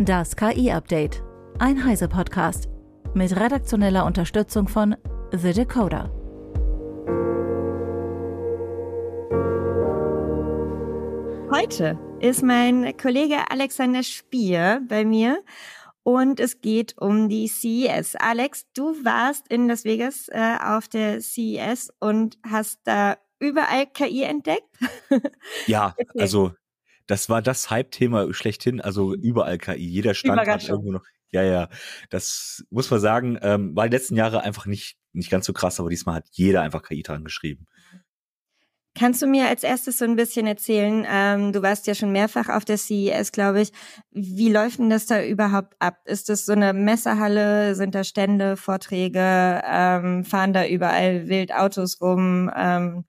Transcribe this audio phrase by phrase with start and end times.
[0.00, 1.24] Das KI-Update.
[1.58, 2.68] Ein Heise-Podcast.
[3.14, 4.94] Mit redaktioneller Unterstützung von
[5.32, 6.12] The Decoder.
[11.50, 15.42] Heute ist mein Kollege Alexander Spier bei mir
[16.04, 18.14] und es geht um die CES.
[18.14, 24.22] Alex, du warst in Las Vegas äh, auf der CES und hast da überall KI
[24.22, 24.78] entdeckt?
[25.66, 26.52] Ja, also
[27.08, 29.84] das war das Hype-Thema schlechthin, also überall KI.
[29.84, 31.04] Jeder Stand hat irgendwo noch.
[31.30, 31.68] Ja, ja,
[32.10, 35.80] das muss man sagen, ähm, war die letzten Jahre einfach nicht, nicht ganz so krass,
[35.80, 37.66] aber diesmal hat jeder einfach KI dran geschrieben.
[38.94, 42.48] Kannst du mir als erstes so ein bisschen erzählen, ähm, du warst ja schon mehrfach
[42.48, 43.72] auf der CES, glaube ich,
[44.10, 45.98] wie läuft denn das da überhaupt ab?
[46.04, 52.00] Ist das so eine Messerhalle, sind da Stände, Vorträge, ähm, fahren da überall wild Autos
[52.00, 52.50] rum?
[52.56, 53.04] Ähm,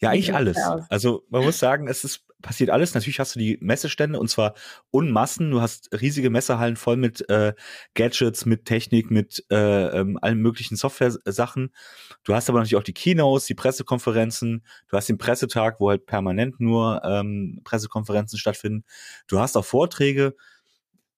[0.00, 0.58] ja, eigentlich alles.
[0.88, 2.94] Also man muss sagen, es ist passiert alles.
[2.94, 4.54] Natürlich hast du die Messestände und zwar
[4.90, 5.50] Unmassen.
[5.50, 7.54] Du hast riesige Messehallen voll mit äh,
[7.94, 11.74] Gadgets, mit Technik, mit äh, ähm, allen möglichen Software-Sachen.
[12.22, 14.64] Du hast aber natürlich auch die Keynotes, die Pressekonferenzen.
[14.88, 18.84] Du hast den Pressetag, wo halt permanent nur ähm, Pressekonferenzen stattfinden.
[19.26, 20.36] Du hast auch Vorträge.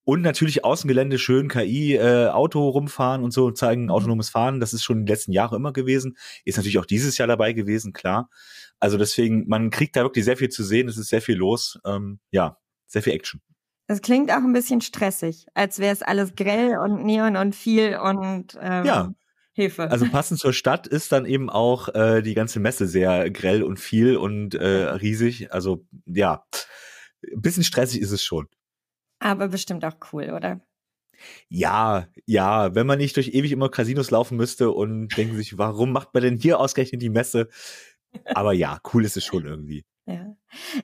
[0.09, 3.91] Und natürlich Außengelände, schön KI, äh, Auto rumfahren und so, zeigen mhm.
[3.91, 4.61] autonomes Fahren.
[4.61, 6.17] Das ist schon die letzten Jahre immer gewesen.
[6.45, 8.31] Ist natürlich auch dieses Jahr dabei gewesen, klar.
[8.79, 10.89] Also deswegen, man kriegt da wirklich sehr viel zu sehen.
[10.89, 11.81] Es ist sehr viel los.
[11.85, 13.41] Ähm, ja, sehr viel Action.
[13.89, 17.97] Es klingt auch ein bisschen stressig, als wäre es alles grell und neon und viel
[17.97, 19.13] und ähm, ja.
[19.55, 19.91] Hilfe.
[19.91, 23.81] Also passend zur Stadt ist dann eben auch äh, die ganze Messe sehr grell und
[23.81, 25.53] viel und äh, riesig.
[25.53, 26.45] Also ja,
[27.25, 28.47] ein bisschen stressig ist es schon.
[29.27, 30.61] Aber bestimmt auch cool, oder?
[31.49, 35.91] Ja, ja, wenn man nicht durch ewig immer Casinos laufen müsste und denken sich, warum
[35.91, 37.49] macht man denn hier ausgerechnet die Messe?
[38.25, 39.85] Aber ja, cool ist es schon irgendwie.
[40.07, 40.37] Ja.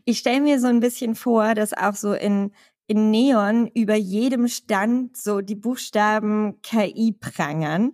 [0.04, 2.50] Ich stelle mir so ein bisschen vor, dass auch so in,
[2.88, 7.92] in Neon über jedem Stand so die Buchstaben KI prangern.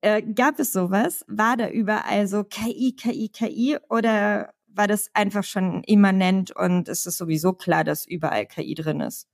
[0.00, 1.24] Äh, gab es sowas?
[1.26, 7.04] War da überall so KI, KI, KI oder war das einfach schon immanent und ist
[7.04, 9.26] es sowieso klar, dass überall KI drin ist?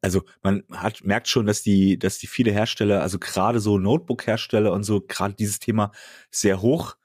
[0.00, 4.72] Also man hat, merkt schon, dass die, dass die viele Hersteller, also gerade so Notebook-Hersteller
[4.72, 5.92] und so, gerade dieses Thema
[6.30, 6.96] sehr hoch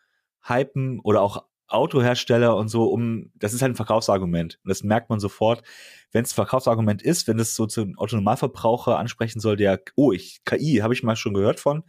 [0.43, 4.59] hypen oder auch Autohersteller und so, um, das ist halt ein Verkaufsargument.
[4.63, 5.63] Und das merkt man sofort,
[6.11, 10.41] wenn es ein Verkaufsargument ist, wenn es so zum Autonomalverbraucher ansprechen soll, der, oh, ich,
[10.45, 11.83] KI, habe ich mal schon gehört von,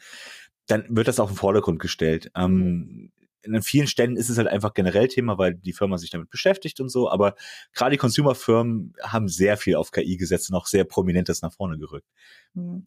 [0.66, 2.30] dann wird das auf den Vordergrund gestellt.
[2.36, 3.10] Ähm,
[3.42, 6.80] in vielen Stellen ist es halt einfach generell Thema, weil die Firma sich damit beschäftigt
[6.80, 7.34] und so, aber
[7.74, 11.78] gerade die Consumer-Firmen haben sehr viel auf KI gesetzt und auch sehr prominentes nach vorne
[11.78, 12.06] gerückt.
[12.54, 12.86] Hm.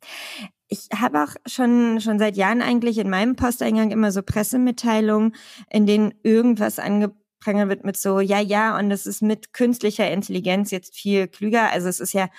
[0.67, 5.35] Ich habe auch schon, schon seit Jahren eigentlich in meinem Posteingang immer so Pressemitteilungen,
[5.69, 10.71] in denen irgendwas angeprangert wird mit so, ja, ja, und es ist mit künstlicher Intelligenz
[10.71, 11.71] jetzt viel klüger.
[11.71, 12.29] Also es ist ja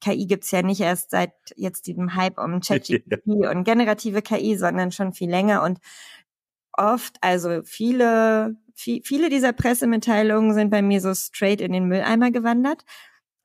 [0.00, 4.92] KI gibt's ja nicht erst seit jetzt diesem Hype um ChatGPT und generative KI, sondern
[4.92, 5.62] schon viel länger.
[5.62, 5.78] Und
[6.76, 12.30] oft, also viele, viel, viele dieser Pressemitteilungen sind bei mir so straight in den Mülleimer
[12.30, 12.84] gewandert,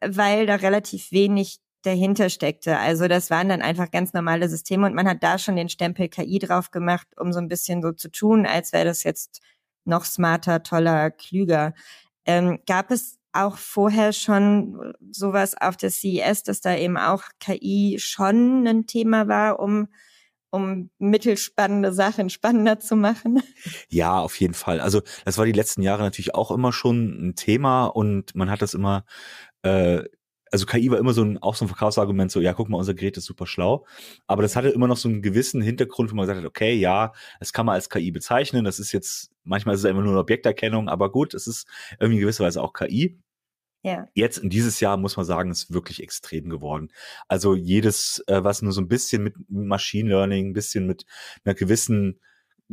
[0.02, 2.78] weil da relativ wenig dahinter steckte.
[2.78, 6.10] Also das waren dann einfach ganz normale Systeme und man hat da schon den Stempel
[6.10, 9.42] KI drauf gemacht, um so ein bisschen so zu tun, als wäre das jetzt
[9.86, 11.74] noch smarter, toller, klüger.
[12.26, 17.98] Ähm, gab es auch vorher schon sowas auf der CES, dass da eben auch KI
[18.00, 19.88] schon ein Thema war, um
[20.52, 23.42] um mittelspannende Sachen spannender zu machen?
[23.90, 24.80] Ja, auf jeden Fall.
[24.80, 28.62] Also das war die letzten Jahre natürlich auch immer schon ein Thema und man hat
[28.62, 29.06] das immer,
[29.64, 30.04] äh,
[30.52, 32.94] also KI war immer so ein, auch so ein Verkaufsargument, so, ja, guck mal, unser
[32.94, 33.86] Gerät ist super schlau.
[34.28, 37.14] Aber das hatte immer noch so einen gewissen Hintergrund, wo man gesagt hat, okay, ja,
[37.40, 38.66] das kann man als KI bezeichnen.
[38.66, 41.68] Das ist jetzt, manchmal ist es einfach nur eine Objekterkennung, aber gut, es ist
[42.00, 43.18] irgendwie in gewisser Weise auch KI.
[43.84, 44.08] Ja.
[44.14, 46.90] Jetzt in dieses Jahr muss man sagen, ist wirklich extrem geworden.
[47.28, 51.06] Also jedes, äh, was nur so ein bisschen mit Machine Learning, ein bisschen mit
[51.44, 52.20] einer gewissen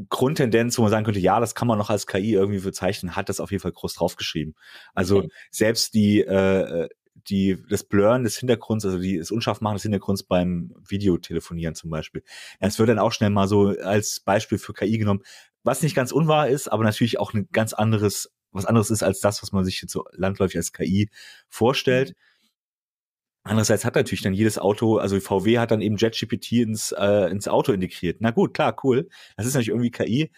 [0.09, 3.29] Grundtendenz, wo man sagen könnte, ja, das kann man noch als KI irgendwie bezeichnen, hat
[3.29, 4.55] das auf jeden Fall groß draufgeschrieben.
[4.95, 5.29] Also okay.
[5.51, 10.73] selbst die, äh, die, das Blurren des Hintergrunds, also die, das Unscharfmachen des Hintergrunds beim
[10.87, 12.23] Videotelefonieren zum Beispiel.
[12.61, 15.23] Es wird dann auch schnell mal so als Beispiel für KI genommen,
[15.65, 19.21] was nicht ganz unwahr ist, aber natürlich auch ein ganz anderes was anderes ist als
[19.21, 21.11] das, was man sich jetzt so landläufig als KI
[21.49, 22.11] vorstellt.
[22.11, 22.15] Mhm.
[23.51, 27.49] Andererseits hat natürlich dann jedes Auto, also VW hat dann eben JetGPT ins, äh, ins
[27.49, 28.21] Auto integriert.
[28.21, 29.09] Na gut, klar, cool.
[29.37, 30.31] Das ist natürlich irgendwie KI.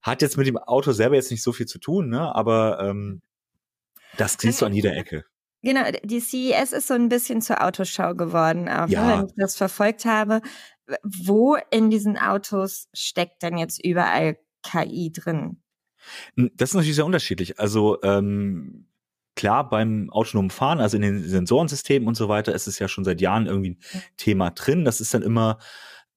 [0.00, 2.34] Hat jetzt mit dem Auto selber jetzt nicht so viel zu tun, ne?
[2.34, 3.22] aber ähm,
[4.16, 5.24] das siehst du an jeder Ecke.
[5.62, 9.18] Genau, die CES ist so ein bisschen zur Autoschau geworden, auch ne, ja.
[9.18, 10.40] wenn ich das verfolgt habe.
[11.04, 15.62] Wo in diesen Autos steckt denn jetzt überall KI drin?
[16.36, 17.58] Das ist natürlich sehr unterschiedlich.
[17.58, 18.86] Also ähm,
[19.34, 23.04] klar, beim autonomen Fahren, also in den Sensorensystemen und so weiter, ist es ja schon
[23.04, 24.84] seit Jahren irgendwie ein Thema drin.
[24.84, 25.58] Das ist dann immer,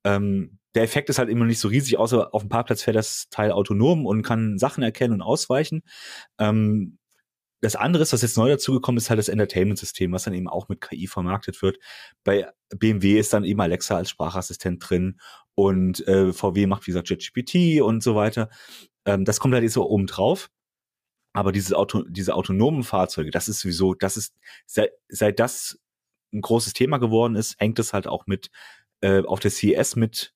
[0.03, 3.29] ähm, der Effekt ist halt immer nicht so riesig, außer auf dem Parkplatz fährt das
[3.29, 5.83] Teil autonom und kann Sachen erkennen und ausweichen.
[6.39, 6.97] Ähm,
[7.61, 10.67] das andere ist, was jetzt neu dazugekommen ist, halt das Entertainment-System, was dann eben auch
[10.69, 11.79] mit KI vermarktet wird.
[12.23, 15.19] Bei BMW ist dann eben Alexa als Sprachassistent drin
[15.55, 18.49] und äh, VW macht, wie gesagt, JetGPT und so weiter.
[19.05, 20.49] Ähm, das kommt halt jetzt so oben drauf.
[21.33, 24.33] Aber diese, Auto, diese autonomen Fahrzeuge, das ist sowieso, das ist,
[24.65, 25.77] seit, seit das
[26.33, 28.51] ein großes Thema geworden ist, hängt es halt auch mit
[29.01, 30.33] äh, auf der CES mit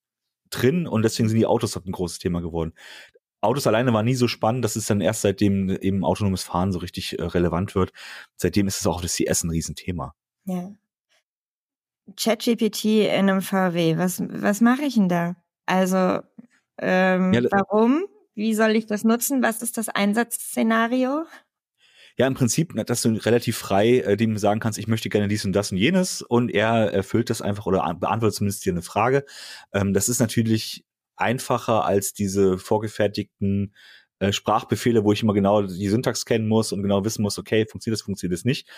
[0.49, 2.73] drin und deswegen sind die Autos halt ein großes Thema geworden.
[3.41, 6.79] Autos alleine war nie so spannend, dass es dann erst seitdem eben autonomes Fahren so
[6.79, 7.93] richtig äh, relevant wird.
[8.35, 10.13] Seitdem ist es auch auf der CS ein Riesenthema.
[10.45, 10.71] Ja.
[12.17, 15.35] ChatGPT in einem VW, was, was mache ich denn da?
[15.65, 16.21] Also,
[16.79, 18.05] ähm, ja, warum?
[18.39, 19.43] Wie soll ich das nutzen?
[19.43, 21.25] Was ist das Einsatzszenario?
[22.17, 25.43] Ja, im Prinzip, dass du relativ frei äh, dem sagen kannst, ich möchte gerne dies
[25.43, 29.25] und das und jenes und er erfüllt das einfach oder beantwortet zumindest dir eine Frage.
[29.73, 30.85] Ähm, das ist natürlich
[31.17, 33.75] einfacher als diese vorgefertigten
[34.19, 37.65] äh, Sprachbefehle, wo ich immer genau die Syntax kennen muss und genau wissen muss, okay,
[37.65, 38.69] funktioniert das, funktioniert das nicht.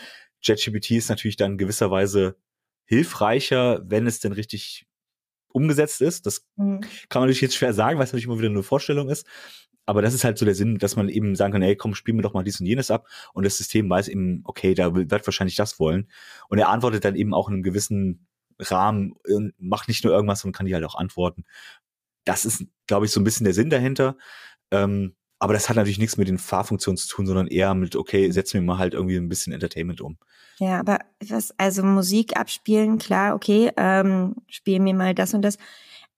[0.41, 2.35] JetGPT ist natürlich dann gewisserweise
[2.85, 4.87] hilfreicher, wenn es denn richtig
[5.53, 6.25] umgesetzt ist.
[6.25, 6.81] Das mhm.
[7.09, 9.25] kann man natürlich jetzt schwer sagen, weil es natürlich immer wieder eine Vorstellung ist.
[9.85, 12.13] Aber das ist halt so der Sinn, dass man eben sagen kann, ey, komm, spiel
[12.13, 13.07] mir doch mal dies und jenes ab.
[13.33, 16.09] Und das System weiß eben, okay, da wird wahrscheinlich das wollen.
[16.49, 18.27] Und er antwortet dann eben auch in einem gewissen
[18.59, 21.45] Rahmen und macht nicht nur irgendwas, sondern kann die halt auch antworten.
[22.25, 24.17] Das ist, glaube ich, so ein bisschen der Sinn dahinter.
[24.69, 28.29] Ähm, aber das hat natürlich nichts mit den Fahrfunktionen zu tun, sondern eher mit, okay,
[28.29, 30.19] setzen wir mal halt irgendwie ein bisschen Entertainment um.
[30.61, 35.57] Ja, aber was, also Musik abspielen, klar, okay, ähm, spielen mir mal das und das.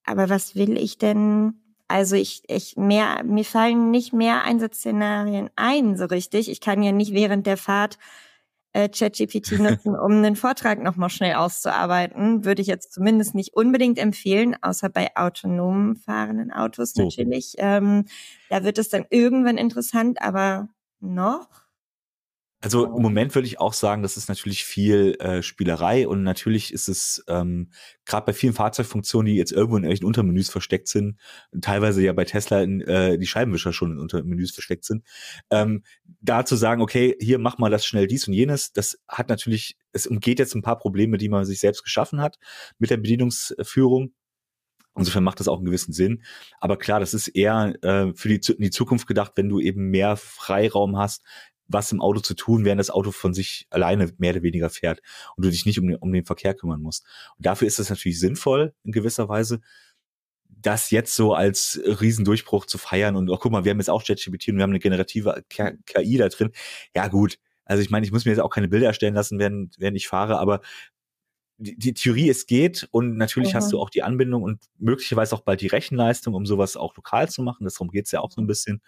[0.04, 1.54] Aber was will ich denn?
[1.88, 6.52] Also ich, ich mehr, mir fallen nicht mehr Einsatzszenarien ein, so richtig.
[6.52, 7.98] Ich kann ja nicht während der Fahrt
[8.74, 12.44] äh, ChatGPT nutzen, um einen Vortrag nochmal schnell auszuarbeiten.
[12.44, 17.54] Würde ich jetzt zumindest nicht unbedingt empfehlen, außer bei autonom fahrenden Autos natürlich.
[17.60, 18.08] Ähm,
[18.50, 20.68] da wird es dann irgendwann interessant, aber
[21.00, 21.63] noch
[22.64, 26.72] also im Moment würde ich auch sagen, das ist natürlich viel äh, Spielerei und natürlich
[26.72, 27.72] ist es ähm,
[28.06, 31.20] gerade bei vielen Fahrzeugfunktionen, die jetzt irgendwo in irgendwelchen Untermenüs versteckt sind,
[31.60, 35.04] teilweise ja bei Tesla in, äh, die Scheibenwischer schon in Untermenüs versteckt sind,
[35.50, 35.84] ähm,
[36.22, 39.76] da zu sagen, okay, hier mach mal das schnell dies und jenes, das hat natürlich,
[39.92, 42.40] es umgeht jetzt ein paar Probleme, die man sich selbst geschaffen hat
[42.80, 44.14] mit der Bedienungsführung.
[44.96, 46.24] Insofern macht das auch einen gewissen Sinn.
[46.60, 50.16] Aber klar, das ist eher äh, für die, die Zukunft gedacht, wenn du eben mehr
[50.18, 51.24] Freiraum hast,
[51.68, 55.02] was im Auto zu tun, während das Auto von sich alleine mehr oder weniger fährt
[55.36, 57.06] und du dich nicht um, den, um den Verkehr kümmern musst.
[57.38, 59.62] Und dafür ist es natürlich sinnvoll in gewisser Weise,
[60.48, 64.04] das jetzt so als Riesendurchbruch zu feiern und oh, guck mal, wir haben jetzt auch
[64.04, 66.52] ChatGPT und wir haben eine generative KI da drin.
[66.96, 69.80] Ja gut, also ich meine, ich muss mir jetzt auch keine Bilder erstellen lassen, während,
[69.80, 70.62] während ich fahre, aber
[71.58, 73.58] die, die Theorie, es geht und natürlich mhm.
[73.58, 77.30] hast du auch die Anbindung und möglicherweise auch bald die Rechenleistung, um sowas auch lokal
[77.30, 77.68] zu machen.
[77.68, 78.82] Darum geht's ja auch so ein bisschen.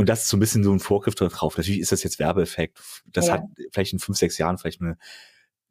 [0.00, 1.58] Und das ist so ein bisschen so ein Vorgriff darauf.
[1.58, 2.80] Natürlich ist das jetzt Werbeeffekt.
[3.04, 3.34] Das ja.
[3.34, 4.96] hat vielleicht in fünf, sechs Jahren vielleicht eine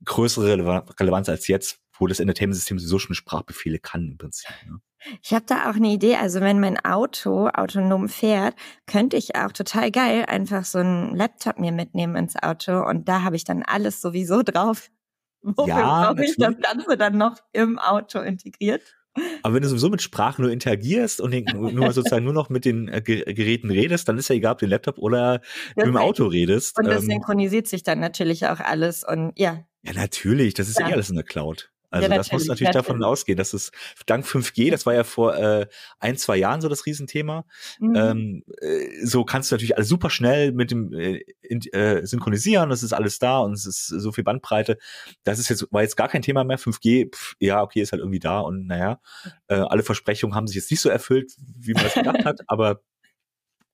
[0.05, 0.51] größere
[0.99, 4.51] Relevanz als jetzt, wo das Entertainment-System sowieso schon Sprachbefehle kann im Prinzip.
[4.67, 4.81] Ne?
[5.23, 6.17] Ich habe da auch eine Idee.
[6.17, 8.53] Also wenn mein Auto autonom fährt,
[8.85, 13.23] könnte ich auch total geil einfach so einen Laptop mir mitnehmen ins Auto und da
[13.23, 14.91] habe ich dann alles sowieso drauf.
[15.41, 18.95] Wofür ja, brauche ich das Ganze dann noch im Auto integriert?
[19.43, 22.87] Aber wenn du sowieso mit Sprache nur interagierst und nur sozusagen nur noch mit den
[22.87, 25.41] äh, Geräten redest, dann ist ja egal, ob du im Laptop oder
[25.75, 26.77] mit dem Auto redest.
[26.77, 29.63] Und das ähm, synchronisiert sich dann natürlich auch alles und ja.
[29.83, 30.89] Ja, natürlich, das ist ja.
[30.89, 31.71] eh alles in der Cloud.
[31.89, 33.71] Also ja, das muss natürlich, davon ausgehen, dass es
[34.05, 35.67] dank 5G, das war ja vor äh,
[35.99, 37.45] ein, zwei Jahren so das Riesenthema,
[37.79, 37.95] mhm.
[37.95, 42.71] ähm, äh, so kannst du natürlich alles super schnell mit dem äh, in, äh, synchronisieren,
[42.71, 44.77] es ist alles da und es ist so viel Bandbreite.
[45.23, 46.59] Das ist jetzt, war jetzt gar kein Thema mehr.
[46.59, 48.99] 5G, pff, ja, okay, ist halt irgendwie da und naja,
[49.47, 52.81] äh, alle Versprechungen haben sich jetzt nicht so erfüllt, wie man das gedacht hat, aber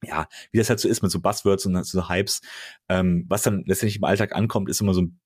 [0.03, 2.41] ja, wie das halt so ist mit so Buzzwords und so Hypes,
[2.89, 5.19] ähm, was dann letztendlich im Alltag ankommt, ist immer so ein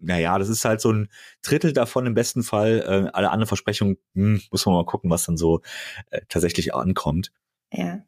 [0.00, 1.08] naja, das ist halt so ein
[1.42, 2.80] Drittel davon im besten Fall.
[2.80, 5.62] Äh, alle anderen Versprechungen, hm, muss man mal gucken, was dann so
[6.10, 7.32] äh, tatsächlich ankommt.
[7.72, 8.02] Ja.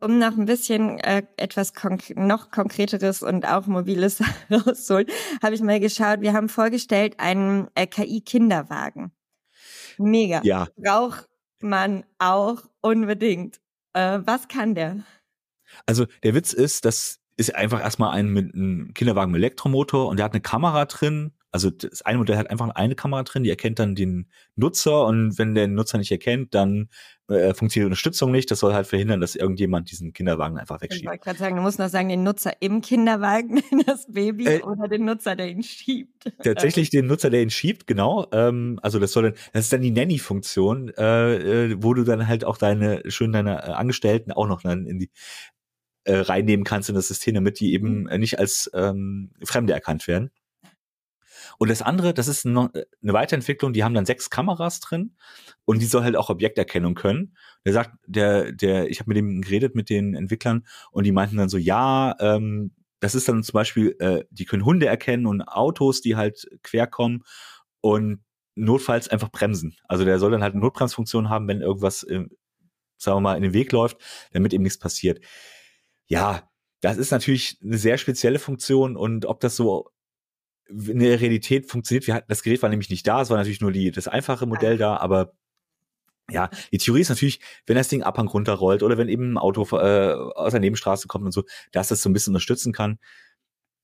[0.00, 4.20] Um noch ein bisschen äh, etwas konk noch konkreteres und auch mobiles
[4.50, 5.06] rauszuholen,
[5.42, 6.20] habe ich mal geschaut.
[6.22, 9.12] Wir haben vorgestellt einen äh, KI-Kinderwagen.
[9.98, 10.40] Mega.
[10.42, 10.66] Ja.
[10.76, 11.28] Braucht
[11.60, 13.60] man auch unbedingt.
[13.92, 15.04] Äh, was kann der?
[15.86, 20.18] Also der Witz ist, dass ist einfach erstmal ein, mit, ein Kinderwagen mit Elektromotor und
[20.18, 23.50] der hat eine Kamera drin, Also das eine Modell hat einfach eine Kamera drin, die
[23.50, 26.88] erkennt dann den Nutzer und wenn der Nutzer nicht erkennt, dann
[27.28, 28.50] äh, funktioniert die Unterstützung nicht.
[28.50, 31.04] Das soll halt verhindern, dass irgendjemand diesen Kinderwagen einfach wegschiebt.
[31.04, 34.62] Ich wollte gerade sagen, du musst noch sagen, den Nutzer im Kinderwagen, das Baby äh,
[34.62, 36.30] oder den Nutzer, der ihn schiebt.
[36.42, 38.26] Tatsächlich den Nutzer, der ihn schiebt, genau.
[38.32, 42.28] Ähm, also das soll dann, das ist dann die Nanny-Funktion, äh, äh, wo du dann
[42.28, 45.10] halt auch deine schön deine äh, Angestellten auch noch dann in die
[46.04, 48.18] äh, reinnehmen kannst in das System, damit die eben mhm.
[48.18, 50.30] nicht als ähm, Fremde erkannt werden.
[51.58, 55.14] Und das andere, das ist noch äh, eine Weiterentwicklung, die haben dann sechs Kameras drin
[55.64, 57.36] und die soll halt auch Objekterkennung können.
[57.64, 61.36] Der sagt, der, der, ich habe mit dem geredet mit den Entwicklern und die meinten
[61.36, 65.42] dann so, ja, ähm, das ist dann zum Beispiel, äh, die können Hunde erkennen und
[65.42, 67.24] Autos, die halt quer kommen
[67.80, 68.22] und
[68.54, 69.76] notfalls einfach bremsen.
[69.88, 72.26] Also der soll dann halt eine Notbremsfunktion haben, wenn irgendwas, äh,
[72.96, 73.98] sagen wir mal, in den Weg läuft,
[74.32, 75.20] damit eben nichts passiert.
[76.12, 76.50] Ja,
[76.82, 79.88] das ist natürlich eine sehr spezielle Funktion und ob das so
[80.68, 83.62] in der Realität funktioniert, wir hatten, das Gerät war nämlich nicht da, es war natürlich
[83.62, 85.32] nur die, das einfache Modell da, aber
[86.30, 89.66] ja, die Theorie ist natürlich, wenn das Ding Abhang runterrollt oder wenn eben ein Auto
[89.76, 92.98] äh, aus der Nebenstraße kommt und so, dass das so ein bisschen unterstützen kann.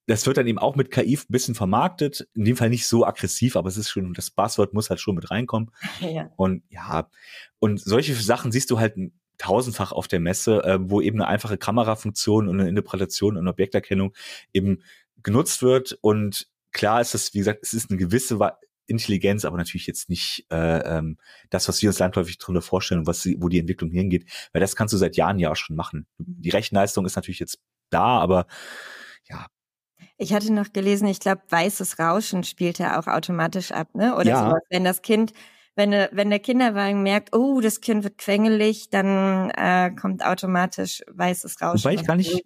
[0.06, 3.06] Das wird dann eben auch mit KI ein bisschen vermarktet, in dem Fall nicht so
[3.06, 5.70] aggressiv, aber es ist schon, das Buzzword muss halt schon mit reinkommen.
[6.00, 6.30] Ja.
[6.36, 7.10] Und ja,
[7.58, 8.96] und solche Sachen siehst du halt
[9.38, 14.14] tausendfach auf der Messe, äh, wo eben eine einfache Kamerafunktion und eine Interpretation und Objekterkennung
[14.52, 14.82] eben
[15.22, 18.38] genutzt wird und klar ist das, wie gesagt, es ist eine gewisse
[18.86, 21.18] Intelligenz, aber natürlich jetzt nicht äh, ähm,
[21.50, 24.94] das, was wir uns landläufig darunter vorstellen, was wo die Entwicklung hingeht, weil das kannst
[24.94, 26.06] du seit Jahren ja auch schon machen.
[26.18, 27.58] Die Rechenleistung ist natürlich jetzt
[27.90, 28.46] da, aber
[29.28, 29.46] ja.
[30.16, 34.14] Ich hatte noch gelesen, ich glaube, weißes Rauschen spielt er auch automatisch ab, ne?
[34.16, 34.46] Oder ja.
[34.46, 34.62] sowas.
[34.70, 35.32] Wenn das Kind,
[35.78, 41.62] wenn, wenn der Kinderwagen merkt, oh, das Kind wird quengelig, dann äh, kommt automatisch weißes
[41.62, 41.84] Rauschen.
[41.84, 42.42] Wobei ich gar nicht,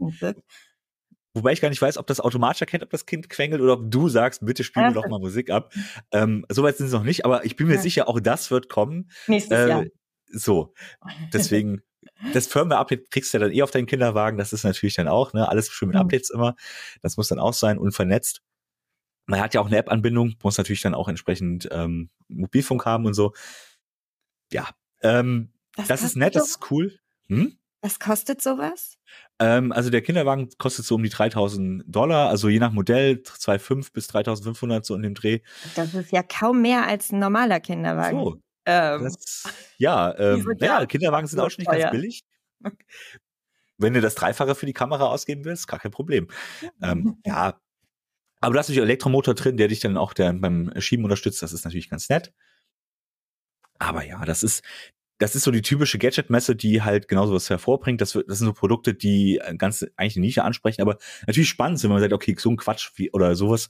[1.35, 3.91] Wobei ich gar nicht weiß, ob das automatisch erkennt, ob das Kind quengelt oder ob
[3.91, 5.73] du sagst, bitte spiel mir doch mal Musik ab.
[6.13, 7.81] Ähm, Soweit sind sie noch nicht, aber ich bin mir ja.
[7.81, 9.11] sicher, auch das wird kommen.
[9.27, 9.85] Nächstes äh, Jahr.
[10.31, 10.75] So.
[11.33, 11.81] Deswegen,
[12.35, 14.37] das Firmware-Update kriegst du ja dann eh auf deinen Kinderwagen.
[14.37, 16.03] Das ist natürlich dann auch, ne, alles schön mit mhm.
[16.03, 16.55] Updates immer.
[17.01, 18.43] Das muss dann auch sein und vernetzt.
[19.33, 23.15] Man hat ja auch eine App-Anbindung, muss natürlich dann auch entsprechend ähm, Mobilfunk haben und
[23.15, 23.33] so.
[24.53, 24.69] Ja,
[25.01, 26.99] ähm, das, das ist nett, das ist cool.
[27.29, 27.57] Hm?
[27.81, 28.99] Was kostet sowas?
[29.39, 33.95] Ähm, also der Kinderwagen kostet so um die 3000 Dollar, also je nach Modell 2,5
[33.95, 35.41] bis 3500 so in dem Dreh.
[35.77, 38.19] Das ist ja kaum mehr als ein normaler Kinderwagen.
[38.19, 38.37] So.
[38.67, 39.45] Ähm, das,
[39.79, 42.23] ja, ähm, ja, Kinderwagen sind auch schon nicht ganz billig.
[43.79, 46.29] Wenn du das Dreifache für die Kamera ausgeben willst, gar kein Problem.
[46.83, 47.59] Ähm, ja,
[48.43, 51.43] aber du hast natürlich Elektromotor drin, der dich dann auch der, beim Schieben unterstützt.
[51.43, 52.33] Das ist natürlich ganz nett.
[53.79, 54.63] Aber ja, das ist,
[55.19, 58.01] das ist so die typische Gadget-Messe, die halt genauso was hervorbringt.
[58.01, 61.79] Das, das sind so Produkte, die äh, ganz eigentlich eine Nische ansprechen, aber natürlich spannend
[61.79, 63.69] sind, wenn man sagt, okay, so ein Quatsch wie, oder sowas.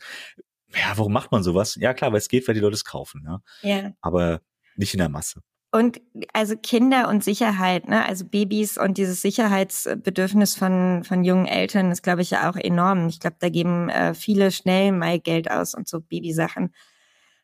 [0.75, 1.76] Ja, warum macht man sowas?
[1.79, 3.25] Ja, klar, weil es geht, weil die Leute es kaufen.
[3.26, 3.43] Ja.
[3.62, 3.93] ja.
[4.00, 4.41] Aber
[4.76, 5.43] nicht in der Masse.
[5.75, 6.02] Und
[6.35, 8.07] also Kinder und Sicherheit, ne?
[8.07, 13.09] also Babys und dieses Sicherheitsbedürfnis von, von jungen Eltern ist, glaube ich, ja auch enorm.
[13.09, 16.75] Ich glaube, da geben äh, viele schnell mal Geld aus und so Babysachen.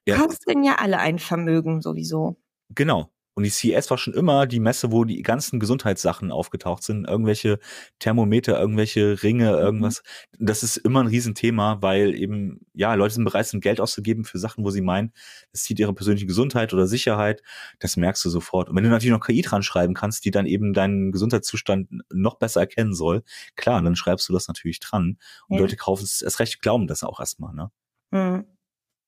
[0.05, 0.19] Ja.
[0.19, 2.37] Kosten ja alle ein Vermögen sowieso.
[2.69, 3.11] Genau.
[3.39, 7.07] Und die CS war schon immer die Messe, wo die ganzen Gesundheitssachen aufgetaucht sind.
[7.07, 7.61] Irgendwelche
[8.01, 9.59] Thermometer, irgendwelche Ringe, mhm.
[9.59, 10.03] irgendwas.
[10.37, 10.47] Mhm.
[10.47, 14.41] Das ist immer ein Riesenthema, weil eben, ja, Leute sind bereit, sind Geld auszugeben für
[14.41, 15.13] Sachen, wo sie meinen,
[15.53, 17.45] es zieht ihre persönliche Gesundheit oder Sicherheit.
[17.79, 18.71] Das merkst du sofort.
[18.71, 22.41] Und wenn du natürlich noch KI dran schreiben kannst, die dann eben deinen Gesundheitszustand noch
[22.41, 23.23] besser erkennen soll,
[23.55, 25.17] klar, dann schreibst du das natürlich dran.
[25.47, 25.63] Und ja.
[25.63, 27.71] Leute kaufen es erst recht, glauben das auch erstmal, ne?
[28.11, 28.47] Mhm.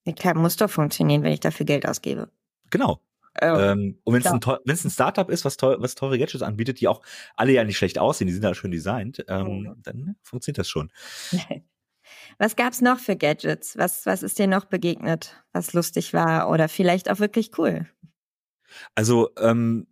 [0.07, 2.31] Ja, klar, muss doch funktionieren, wenn ich dafür Geld ausgebe.
[2.71, 3.01] Genau.
[3.40, 6.80] Ähm, und wenn es ein, wenn's ein Startup ist, was, teuer, was teure Gadgets anbietet,
[6.80, 7.02] die auch
[7.37, 9.76] alle ja nicht schlecht aussehen, die sind ja schön designt, ähm, mhm.
[9.82, 10.90] dann funktioniert das schon.
[12.38, 13.76] Was gab's noch für Gadgets?
[13.76, 17.87] Was, was ist dir noch begegnet, was lustig war oder vielleicht auch wirklich cool?
[18.94, 19.87] Also ähm,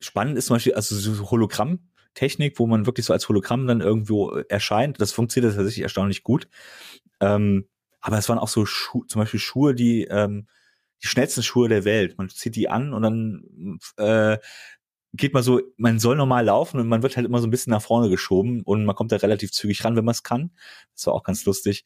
[0.00, 4.30] spannend ist zum Beispiel also so Hologramm-Technik, wo man wirklich so als Hologramm dann irgendwo
[4.30, 5.00] erscheint.
[5.00, 6.48] Das funktioniert tatsächlich erstaunlich gut.
[7.20, 7.68] Ähm,
[8.00, 10.46] aber es waren auch so Schu zum Beispiel Schuhe, die ähm,
[11.02, 12.18] die schnellsten Schuhe der Welt.
[12.18, 14.38] Man zieht die an und dann äh,
[15.12, 17.70] geht man so, man soll normal laufen und man wird halt immer so ein bisschen
[17.70, 20.50] nach vorne geschoben und man kommt da relativ zügig ran, wenn man es kann.
[20.94, 21.84] Das war auch ganz lustig.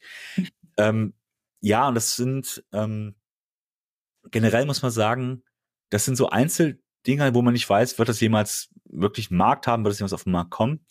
[0.77, 1.13] ähm,
[1.61, 3.15] ja, und das sind ähm,
[4.29, 5.43] generell muss man sagen,
[5.89, 9.83] das sind so Einzeldinger, wo man nicht weiß, wird das jemals wirklich einen Markt haben,
[9.83, 10.85] wird das jemals auf den Markt kommen.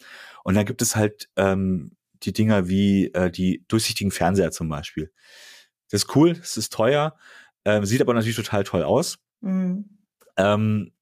[0.44, 5.12] Und dann gibt es halt ähm, die Dinger wie äh, die durchsichtigen Fernseher zum Beispiel.
[5.90, 7.16] Das ist cool, das ist teuer,
[7.64, 9.18] ähm, sieht aber natürlich total toll aus.
[9.40, 9.98] Mhm.
[10.36, 10.92] Ähm,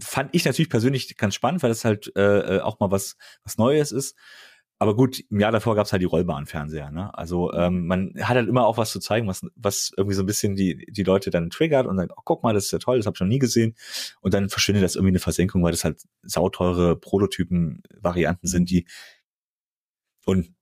[0.00, 3.58] fand ich natürlich persönlich ganz spannend, weil das halt äh, äh, auch mal was, was
[3.58, 4.16] Neues ist.
[4.78, 6.90] aber gut, im Jahr davor gab es halt die rollbaren Fernseher.
[6.90, 7.16] Ne?
[7.16, 10.26] Also ähm, man hat halt immer auch was zu zeigen, was, was irgendwie so ein
[10.26, 12.96] bisschen die, die Leute dann triggert und sagt, oh, guck mal, das ist ja toll,
[12.96, 13.76] das habe ich noch nie gesehen.
[14.22, 18.86] Und dann verschwindet das irgendwie eine Versenkung, weil das halt sauteure Prototypen-Varianten sind, die
[20.24, 20.52] und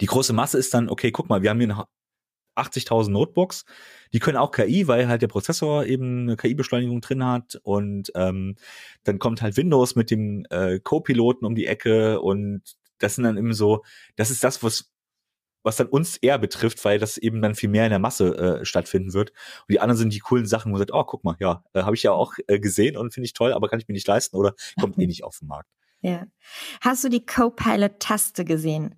[0.00, 1.86] die große Masse ist dann, okay, guck mal, wir haben hier
[2.58, 3.64] 80.000 Notebooks,
[4.12, 8.56] die können auch KI, weil halt der Prozessor eben eine KI-Beschleunigung drin hat und ähm,
[9.04, 12.62] dann kommt halt Windows mit dem äh, Co-Piloten um die Ecke und
[12.98, 13.84] das sind dann eben so,
[14.16, 14.92] das ist das, was
[15.62, 18.64] was dann uns eher betrifft, weil das eben dann viel mehr in der Masse äh,
[18.64, 19.30] stattfinden wird.
[19.30, 21.82] Und die anderen sind die coolen Sachen, wo man sagt, oh, guck mal, ja, äh,
[21.82, 24.06] habe ich ja auch äh, gesehen und finde ich toll, aber kann ich mir nicht
[24.06, 25.68] leisten oder kommt eh nicht auf den Markt.
[26.00, 26.26] Ja.
[26.80, 28.94] Hast du die Copilot-Taste gesehen?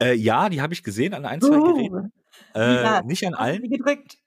[0.00, 2.12] Äh, ja, die habe ich gesehen an ein, zwei uh, Geräten.
[2.54, 3.68] Äh, nicht an allen.
[3.68, 4.18] gedrückt?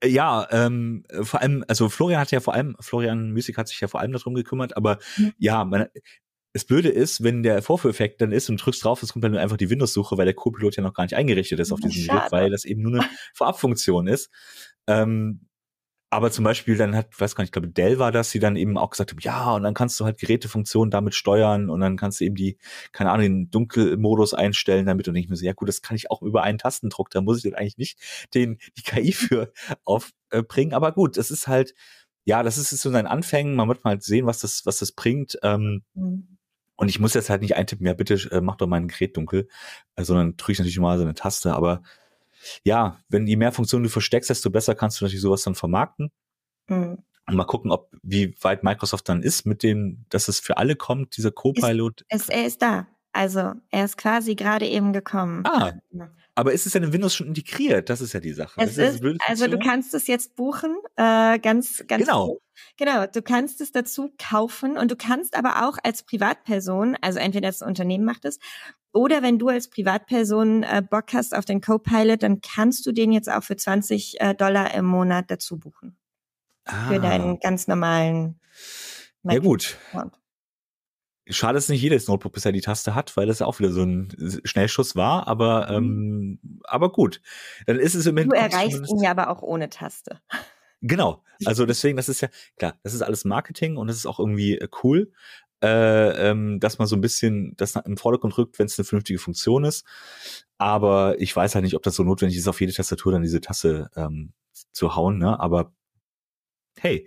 [0.00, 3.80] Äh, ja, ähm, vor allem, also Florian hat ja vor allem, Florian Müsig hat sich
[3.80, 5.32] ja vor allem darum gekümmert, aber mhm.
[5.38, 5.86] ja, man,
[6.52, 9.56] das Blöde ist, wenn der Vorführeffekt dann ist und drückst drauf, es kommt dann einfach
[9.56, 12.50] die Windows-Suche, weil der Co-Pilot ja noch gar nicht eingerichtet ist auf diesem Gerät, weil
[12.50, 14.30] das eben nur eine Vorabfunktion ist.
[14.86, 15.47] Ähm,
[16.10, 18.56] aber zum Beispiel dann hat, weiß gar nicht, ich glaube Dell war das, die dann
[18.56, 21.96] eben auch gesagt haben, ja, und dann kannst du halt Gerätefunktionen damit steuern und dann
[21.96, 22.56] kannst du eben die,
[22.92, 26.10] keine Ahnung, den Dunkelmodus einstellen damit und ich mir so, ja gut, das kann ich
[26.10, 27.98] auch über einen Tastendruck, da muss ich dann eigentlich nicht
[28.34, 29.52] den, die KI für
[29.84, 31.74] aufbringen, aber gut, das ist halt,
[32.24, 34.92] ja, das ist so ein Anfängen, man wird mal halt sehen, was das, was das
[34.92, 36.38] bringt, ähm, mhm.
[36.80, 39.48] Und ich muss jetzt halt nicht eintippen, ja, bitte äh, mach doch mein Gerät dunkel,
[39.96, 41.52] äh, sondern drücke ich natürlich mal so eine Taste.
[41.52, 41.82] Aber
[42.64, 46.10] ja, wenn je mehr Funktionen du versteckst, desto besser kannst du natürlich sowas dann vermarkten.
[46.68, 46.98] Mhm.
[47.26, 50.76] Und mal gucken, ob wie weit Microsoft dann ist mit dem, dass es für alle
[50.76, 52.04] kommt, dieser Copilot.
[52.08, 52.86] Ist, er ist da.
[53.12, 55.44] Also er ist quasi gerade eben gekommen.
[55.46, 55.72] Ah,
[56.38, 57.90] aber ist es denn in Windows schon integriert?
[57.90, 58.60] Das ist ja die Sache.
[58.60, 62.04] Es ist, also du kannst es jetzt buchen, äh, ganz, ganz.
[62.04, 62.38] Genau.
[62.76, 67.48] Genau, du kannst es dazu kaufen und du kannst aber auch als Privatperson, also entweder
[67.48, 68.38] das Unternehmen macht es,
[68.92, 73.10] oder wenn du als Privatperson äh, Bock hast auf den Copilot, dann kannst du den
[73.10, 75.96] jetzt auch für 20 äh, Dollar im Monat dazu buchen.
[76.64, 76.88] Ah.
[76.88, 78.38] Für deinen ganz normalen.
[79.24, 79.76] Ja gut.
[81.30, 83.82] Schade, dass nicht jedes Notebook bisher die Taste hat, weil das ja auch wieder so
[83.82, 86.38] ein Schnellschuss war, aber, mhm.
[86.42, 87.20] ähm, aber gut.
[87.66, 90.20] Dann ist es im Du erreichst ihn ja aber auch ohne Taste.
[90.80, 91.22] Genau.
[91.44, 94.58] Also deswegen, das ist ja, klar, das ist alles Marketing und das ist auch irgendwie
[94.58, 95.12] äh, cool,
[95.62, 99.20] äh, ähm, dass man so ein bisschen das im Vordergrund rückt, wenn es eine vernünftige
[99.20, 99.86] Funktion ist.
[100.56, 103.40] Aber ich weiß halt nicht, ob das so notwendig ist, auf jede Tastatur dann diese
[103.40, 104.32] Tasse ähm,
[104.72, 105.38] zu hauen, ne?
[105.38, 105.72] Aber
[106.80, 107.06] hey,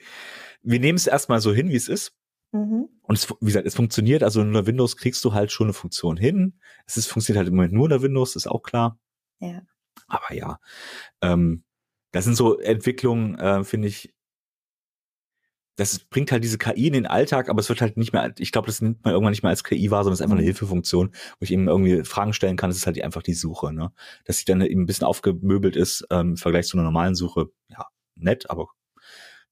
[0.64, 2.14] wir nehmen es erstmal so hin, wie es ist.
[2.52, 2.90] Mhm.
[3.02, 5.74] Und es, wie gesagt, es funktioniert, also in der Windows kriegst du halt schon eine
[5.74, 6.60] Funktion hin.
[6.86, 9.00] Es ist, funktioniert halt im Moment nur in der Windows, ist auch klar.
[9.40, 9.62] Ja.
[10.08, 10.60] Aber ja,
[11.22, 11.64] ähm,
[12.12, 14.14] das sind so Entwicklungen, äh, finde ich,
[15.78, 18.52] das bringt halt diese KI in den Alltag, aber es wird halt nicht mehr, ich
[18.52, 20.42] glaube, das nimmt man irgendwann nicht mehr als KI wahr, sondern es ist einfach eine
[20.42, 20.48] mhm.
[20.48, 22.70] Hilfefunktion, wo ich eben irgendwie Fragen stellen kann.
[22.70, 23.92] Das ist halt einfach die Suche, ne?
[24.26, 27.50] Dass sie dann eben ein bisschen aufgemöbelt ist ähm, im Vergleich zu einer normalen Suche.
[27.70, 28.68] Ja, nett, aber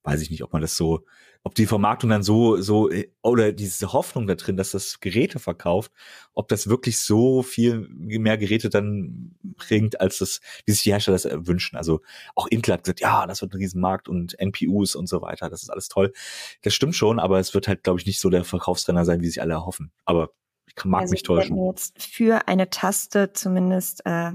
[0.04, 1.06] weiß ich nicht, ob man das so
[1.50, 2.92] ob die Vermarktung dann so, so,
[3.24, 5.92] oder diese Hoffnung da drin, dass das Geräte verkauft,
[6.36, 11.18] ob das wirklich so viel mehr Geräte dann bringt, als das, wie sich die Hersteller
[11.18, 11.76] das wünschen.
[11.76, 12.02] Also
[12.36, 15.64] auch Intel hat gesagt, ja, das wird ein Riesenmarkt und NPUs und so weiter, das
[15.64, 16.14] ist alles toll.
[16.62, 19.28] Das stimmt schon, aber es wird halt, glaube ich, nicht so der Verkaufsrenner sein, wie
[19.28, 19.92] sich alle erhoffen.
[20.06, 20.30] Aber
[20.68, 21.58] ich mag also mich täuschen.
[21.58, 24.34] Ich jetzt für eine Taste zumindest äh,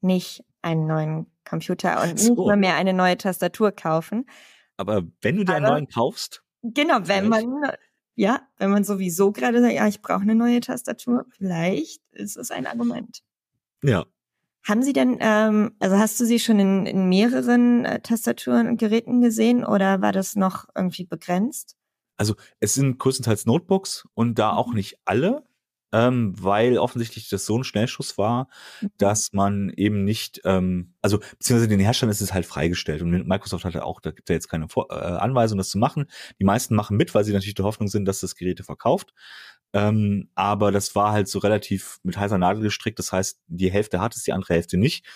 [0.00, 2.30] nicht einen neuen Computer und so.
[2.30, 4.24] nicht mal mehr eine neue Tastatur kaufen.
[4.78, 6.42] Aber wenn du dir einen neuen kaufst.
[6.74, 7.62] Genau, wenn man,
[8.14, 12.50] ja, wenn man sowieso gerade sagt, ja, ich brauche eine neue Tastatur, vielleicht ist es
[12.50, 13.22] ein Argument.
[13.82, 14.06] Ja.
[14.64, 18.78] Haben Sie denn, ähm, also hast du sie schon in, in mehreren äh, Tastaturen und
[18.78, 21.76] Geräten gesehen oder war das noch irgendwie begrenzt?
[22.16, 24.74] Also es sind größtenteils Notebooks und da auch mhm.
[24.74, 25.45] nicht alle
[25.96, 28.48] ähm, weil offensichtlich das so ein Schnellschuss war,
[28.82, 28.90] mhm.
[28.98, 33.64] dass man eben nicht, ähm, also beziehungsweise den Herstellern ist es halt freigestellt und Microsoft
[33.64, 36.04] hatte auch, da gibt es ja jetzt keine Vor äh, Anweisung, das zu machen.
[36.38, 39.14] Die meisten machen mit, weil sie natürlich der Hoffnung sind, dass das Geräte verkauft.
[39.72, 42.98] Ähm, aber das war halt so relativ mit heißer Nadel gestrickt.
[42.98, 45.06] Das heißt, die Hälfte hat es, die andere Hälfte nicht.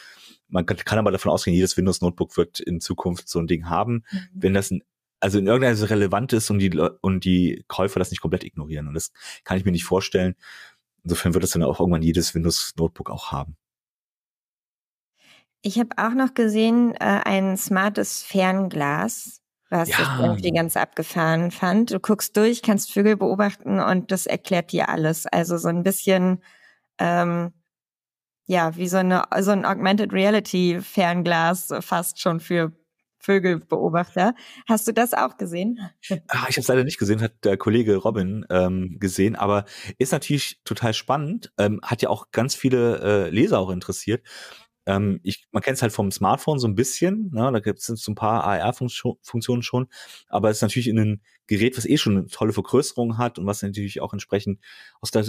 [0.48, 3.68] Man kann, kann aber davon ausgehen, jedes Windows Notebook wird in Zukunft so ein Ding
[3.68, 4.04] haben.
[4.10, 4.28] Mhm.
[4.32, 4.82] Wenn das ein
[5.20, 8.88] also in irgendeiner Weise relevant ist und die, und die Käufer das nicht komplett ignorieren.
[8.88, 9.12] Und das
[9.44, 10.35] kann ich mir nicht vorstellen.
[11.04, 13.56] Insofern wird es dann auch irgendwann jedes Windows Notebook auch haben.
[15.62, 19.96] Ich habe auch noch gesehen, äh, ein smartes Fernglas, was ja.
[20.00, 21.92] ich irgendwie ganz abgefahren fand.
[21.92, 25.26] Du guckst durch, kannst Vögel beobachten und das erklärt dir alles.
[25.26, 26.42] Also so ein bisschen,
[26.98, 27.52] ähm,
[28.46, 32.72] ja, wie so eine so ein Augmented Reality Fernglas fast schon für
[33.20, 34.35] Vögelbeobachter.
[34.66, 35.78] Hast du das auch gesehen?
[36.28, 39.66] Ah, ich habe es leider nicht gesehen, hat der Kollege Robin ähm, gesehen, aber
[39.98, 44.22] ist natürlich total spannend, ähm, hat ja auch ganz viele äh, Leser auch interessiert.
[44.87, 47.50] Ähm, ich, man kennt es halt vom Smartphone so ein bisschen, ne?
[47.52, 49.88] da gibt es so ein paar AR-Funktionen schon,
[50.28, 53.46] aber es ist natürlich in einem Gerät, was eh schon eine tolle Vergrößerung hat und
[53.46, 54.61] was natürlich auch entsprechend
[55.00, 55.26] aus der,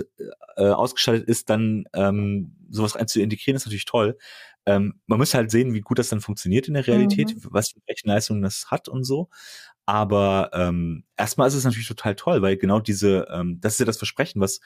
[0.56, 4.18] äh, ausgestattet ist, dann ähm, sowas rein zu integrieren, ist natürlich toll.
[4.66, 7.48] Ähm, man muss halt sehen, wie gut das dann funktioniert in der Realität, mhm.
[7.50, 9.30] was für Rechenleistung das hat und so.
[9.86, 13.86] Aber ähm, erstmal ist es natürlich total toll, weil genau diese, ähm, das ist ja
[13.86, 14.60] das Versprechen, was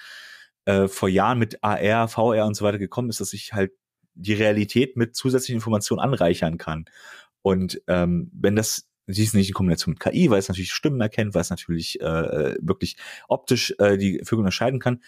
[0.65, 3.71] äh, vor Jahren mit AR, VR und so weiter gekommen ist, dass ich halt
[4.13, 6.85] die Realität mit zusätzlichen Informationen anreichern kann.
[7.41, 10.99] Und ähm, wenn das Sie ist nicht in Kombination mit KI, weil es natürlich Stimmen
[10.99, 15.03] erkennt, weil es natürlich äh, wirklich optisch äh, die Vögel unterscheiden kann.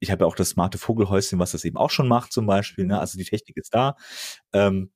[0.00, 2.86] Ich habe ja auch das smarte Vogelhäuschen, was das eben auch schon macht, zum Beispiel.
[2.86, 2.98] Ne?
[2.98, 3.96] Also die Technik ist da.
[4.52, 4.90] Ähm,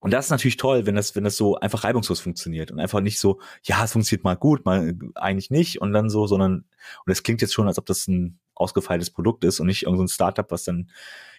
[0.00, 3.00] und das ist natürlich toll, wenn das, wenn das so einfach reibungslos funktioniert und einfach
[3.00, 6.66] nicht so, ja, es funktioniert mal gut, mal eigentlich nicht und dann so, sondern,
[7.04, 10.06] und es klingt jetzt schon, als ob das ein ausgefeiltes Produkt ist und nicht irgendein
[10.06, 10.90] so Startup, was dann,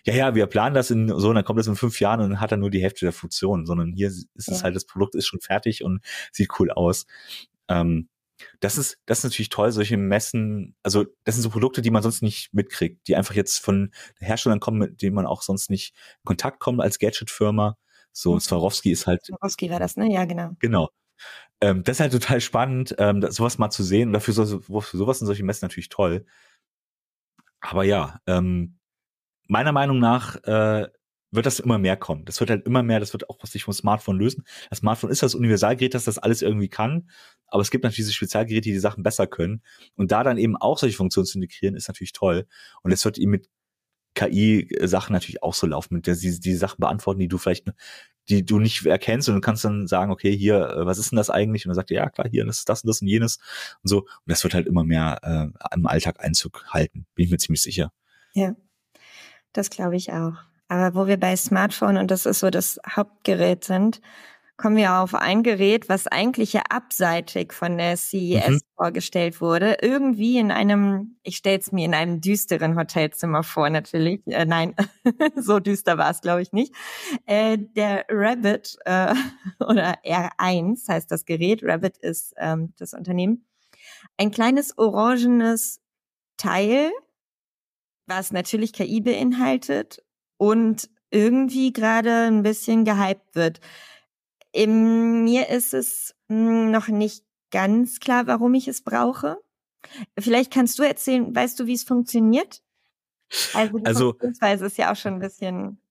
[0.04, 2.32] ja, ja, wir planen das in so, und dann kommt das in fünf Jahren und
[2.32, 4.54] dann hat er nur die Hälfte der Funktion, sondern hier ist ja.
[4.54, 7.06] es halt, das Produkt ist schon fertig und sieht cool aus.
[7.70, 8.10] Ähm,
[8.60, 12.04] das ist, das ist natürlich toll, solche Messen, also das sind so Produkte, die man
[12.04, 15.94] sonst nicht mitkriegt, die einfach jetzt von Herstellern kommen, mit denen man auch sonst nicht
[15.96, 17.78] in Kontakt kommt als Gadget-Firma.
[18.12, 18.40] So, mhm.
[18.40, 19.26] Swarovski ist halt.
[19.26, 20.12] Swarovski war das, ne?
[20.12, 20.52] Ja, genau.
[20.60, 20.90] Genau.
[21.62, 24.10] Ähm, das ist halt total spannend, ähm, sowas mal zu sehen.
[24.10, 26.26] Und dafür so, für sowas sind solche Messen natürlich toll.
[27.62, 28.80] Aber ja, ähm,
[29.48, 30.88] meiner Meinung nach äh,
[31.32, 32.26] wird das immer mehr kommen.
[32.26, 34.44] Das wird halt immer mehr, das wird auch was sich vom Smartphone lösen.
[34.70, 37.10] Das Smartphone ist das Universalgerät, das das alles irgendwie kann.
[37.48, 39.62] Aber es gibt natürlich diese Spezialgeräte, die die Sachen besser können.
[39.96, 42.48] Und da dann eben auch solche Funktionen zu integrieren, ist natürlich toll.
[42.82, 43.50] Und es wird eben mit
[44.16, 47.72] KI-Sachen natürlich auch so laufen, mit der sie die Sachen beantworten, die du vielleicht,
[48.28, 51.18] die du nicht erkennst und du kannst dann sagen, okay, hier, äh, was ist denn
[51.18, 51.66] das eigentlich?
[51.66, 53.38] Und dann sagt er, ja klar, hier, das ist das und das und jenes
[53.84, 54.00] und so.
[54.02, 57.62] Und das wird halt immer mehr äh, im Alltag Einzug halten, bin ich mir ziemlich
[57.62, 57.92] sicher.
[58.34, 58.56] Ja,
[59.54, 60.49] das glaube ich auch.
[60.70, 64.02] Aber wo wir bei Smartphone und das ist so das Hauptgerät sind,
[64.56, 68.60] kommen wir auf ein Gerät, was eigentlich ja abseitig von der CES mhm.
[68.76, 69.78] vorgestellt wurde.
[69.82, 74.22] Irgendwie in einem, ich stelle es mir in einem düsteren Hotelzimmer vor, natürlich.
[74.28, 74.76] Äh, nein,
[75.38, 76.76] so düster war es, glaube ich, nicht.
[77.26, 79.16] Äh, der Rabbit äh,
[79.60, 81.64] oder R1 heißt das Gerät.
[81.64, 83.46] Rabbit ist ähm, das Unternehmen.
[84.18, 85.82] Ein kleines orangenes
[86.38, 86.92] Teil,
[88.08, 90.04] was natürlich KI beinhaltet
[90.40, 93.60] und irgendwie gerade ein bisschen gehypt wird.
[94.52, 99.38] In mir ist es hm, noch nicht ganz klar, warum ich es brauche.
[100.18, 102.62] Vielleicht kannst du erzählen, weißt du, wie es funktioniert?
[103.54, 105.82] Also die also, Funktionsweise ist ja auch schon ein bisschen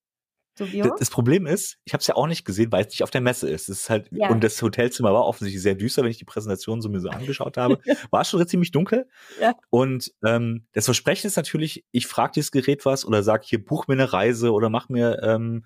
[0.67, 0.95] Studio.
[0.99, 3.21] Das Problem ist, ich habe es ja auch nicht gesehen, weil es nicht auf der
[3.21, 3.69] Messe ist.
[3.69, 4.29] Es ist halt ja.
[4.29, 7.57] und das Hotelzimmer war offensichtlich sehr düster, wenn ich die Präsentation so mir so angeschaut
[7.57, 7.79] habe.
[8.11, 9.09] war schon ziemlich dunkel.
[9.41, 9.55] Ja.
[9.71, 13.87] Und ähm, das Versprechen ist natürlich, ich frage dieses Gerät was oder sag hier buch
[13.89, 15.65] mir eine Reise oder mach mir ähm,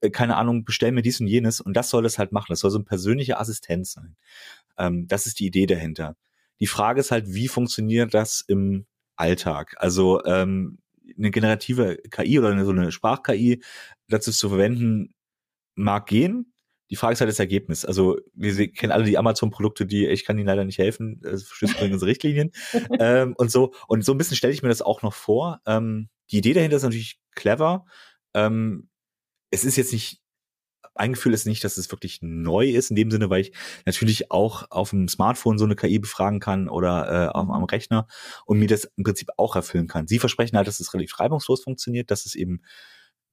[0.00, 2.46] äh, keine Ahnung, bestell mir dies und jenes und das soll es halt machen.
[2.50, 4.16] Das soll so ein persönlicher Assistent sein.
[4.78, 6.16] Ähm, das ist die Idee dahinter.
[6.60, 8.86] Die Frage ist halt, wie funktioniert das im
[9.16, 9.74] Alltag?
[9.78, 10.78] Also ähm,
[11.16, 13.62] eine generative KI oder eine, so eine Sprach-KI
[14.08, 15.14] dazu zu verwenden,
[15.74, 16.52] mag gehen.
[16.90, 17.84] Die Frage ist halt das Ergebnis.
[17.84, 21.78] Also wir kennen alle die Amazon-Produkte, die ich kann ihnen leider nicht helfen, das verstößt
[21.80, 22.52] gegen unsere Richtlinien
[23.00, 23.72] ähm, und so.
[23.88, 25.60] Und so ein bisschen stelle ich mir das auch noch vor.
[25.66, 27.86] Ähm, die Idee dahinter ist natürlich clever.
[28.34, 28.88] Ähm,
[29.50, 30.20] es ist jetzt nicht
[30.96, 33.52] ein Gefühl ist nicht, dass es wirklich neu ist in dem Sinne, weil ich
[33.84, 38.06] natürlich auch auf dem Smartphone so eine KI befragen kann oder äh, am, am Rechner
[38.44, 40.06] und mir das im Prinzip auch erfüllen kann.
[40.06, 42.62] Sie versprechen halt, dass es relativ reibungslos funktioniert, dass es eben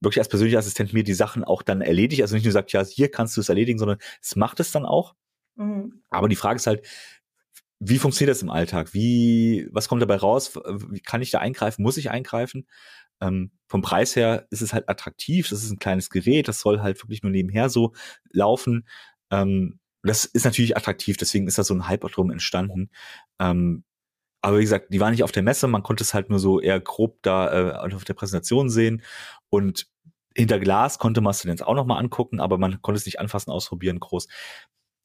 [0.03, 2.21] wirklich als persönlicher Assistent mir die Sachen auch dann erledigt.
[2.21, 4.85] Also nicht nur sagt, ja, hier kannst du es erledigen, sondern es macht es dann
[4.85, 5.15] auch.
[5.55, 6.01] Mhm.
[6.09, 6.85] Aber die Frage ist halt,
[7.79, 8.93] wie funktioniert das im Alltag?
[8.93, 10.55] Wie, was kommt dabei raus?
[10.89, 11.83] Wie kann ich da eingreifen?
[11.83, 12.65] Muss ich eingreifen?
[13.21, 15.49] Ähm, vom Preis her ist es halt attraktiv.
[15.49, 16.47] Das ist ein kleines Gerät.
[16.47, 17.93] Das soll halt wirklich nur nebenher so
[18.31, 18.87] laufen.
[19.31, 21.17] Ähm, das ist natürlich attraktiv.
[21.17, 22.89] Deswegen ist da so ein Hype drum entstanden.
[23.39, 23.83] Ähm,
[24.41, 25.67] aber wie gesagt, die waren nicht auf der Messe.
[25.67, 29.01] Man konnte es halt nur so eher grob da äh, auf der Präsentation sehen.
[29.49, 29.87] Und
[30.35, 33.05] hinter Glas konnte man es dann jetzt auch noch mal angucken, aber man konnte es
[33.05, 34.27] nicht anfassen, ausprobieren, groß.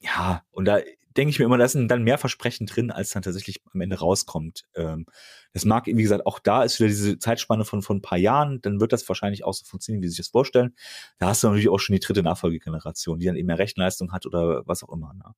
[0.01, 0.79] Ja, und da
[1.17, 3.99] denke ich mir immer, da sind dann mehr Versprechen drin, als dann tatsächlich am Ende
[3.99, 4.65] rauskommt.
[4.77, 5.07] Ähm,
[5.53, 8.61] das mag, wie gesagt, auch da ist wieder diese Zeitspanne von, von ein paar Jahren,
[8.63, 10.75] dann wird das wahrscheinlich auch so funktionieren, wie sie sich das vorstellen.
[11.19, 14.27] Da hast du natürlich auch schon die dritte Nachfolgegeneration, die dann eben mehr Rechenleistung hat
[14.27, 15.13] oder was auch immer.
[15.15, 15.35] Ne?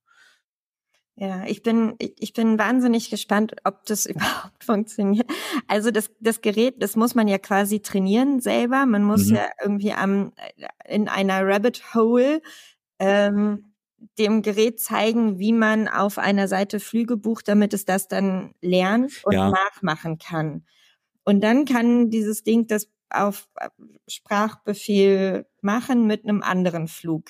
[1.21, 5.29] Ja, ich bin, ich bin wahnsinnig gespannt, ob das überhaupt funktioniert.
[5.67, 8.87] Also das, das Gerät, das muss man ja quasi trainieren selber.
[8.87, 9.35] Man muss mhm.
[9.35, 10.33] ja irgendwie am,
[10.83, 12.41] in einer Rabbit Hole
[12.97, 13.75] ähm,
[14.17, 19.21] dem Gerät zeigen, wie man auf einer Seite Flüge bucht, damit es das dann lernt
[19.23, 19.51] und Ja.
[19.51, 20.65] nachmachen kann.
[21.23, 23.69] Und dann kann dieses Ding das auf äh,
[24.07, 27.29] Sprachbefehl machen mit einem anderen Flug.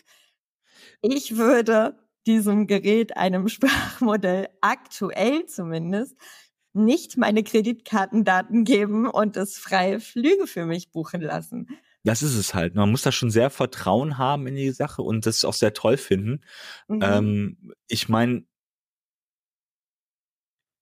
[1.01, 6.15] Ich würde diesem Gerät, einem Sprachmodell, aktuell zumindest,
[6.73, 11.67] nicht meine Kreditkartendaten geben und es freie Flüge für mich buchen lassen.
[12.03, 12.75] Das ist es halt.
[12.75, 15.97] Man muss da schon sehr Vertrauen haben in die Sache und das auch sehr toll
[15.97, 16.41] finden.
[16.87, 16.99] Mhm.
[17.03, 18.45] Ähm, ich meine,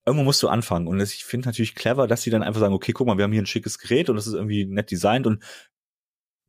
[0.06, 0.88] irgendwo musst du anfangen.
[0.88, 3.32] Und ich finde natürlich clever, dass sie dann einfach sagen, okay, guck mal, wir haben
[3.32, 5.44] hier ein schickes Gerät und das ist irgendwie nett designt und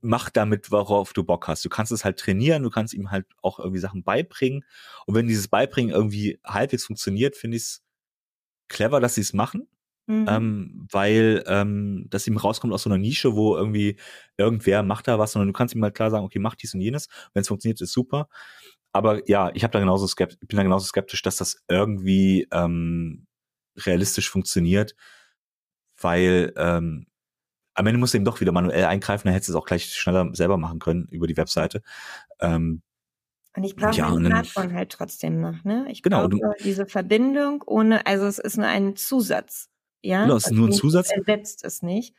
[0.01, 1.65] mach damit, worauf du Bock hast.
[1.65, 4.65] Du kannst es halt trainieren, du kannst ihm halt auch irgendwie Sachen beibringen.
[5.07, 7.83] Und wenn dieses Beibringen irgendwie halbwegs funktioniert, finde ich es
[8.69, 9.69] clever, dass sie es machen.
[10.07, 10.27] Mhm.
[10.29, 13.97] Ähm, weil ähm, das ihm rauskommt aus so einer Nische, wo irgendwie
[14.37, 16.81] irgendwer macht da was, sondern du kannst ihm halt klar sagen, okay, mach dies und
[16.81, 17.09] jenes.
[17.33, 18.29] Wenn es funktioniert, ist super.
[18.93, 23.27] Aber ja, ich habe da genauso skeptisch, bin da genauso skeptisch, dass das irgendwie ähm,
[23.77, 24.97] realistisch funktioniert,
[25.97, 27.07] weil ähm,
[27.75, 29.95] am Ende musst du eben doch wieder manuell eingreifen, dann hättest du es auch gleich
[29.95, 31.83] schneller selber machen können über die Webseite.
[32.41, 32.83] Ähm,
[33.57, 35.87] Und ich brauche Ja, mein Smartphone halt trotzdem noch, ne?
[35.91, 39.69] Ich Genau, brauche diese Verbindung ohne, also es ist nur ein Zusatz.
[40.03, 41.11] Ja, Genau, es ist nur ein Zusatz.
[41.11, 42.15] Ersetzt es nicht.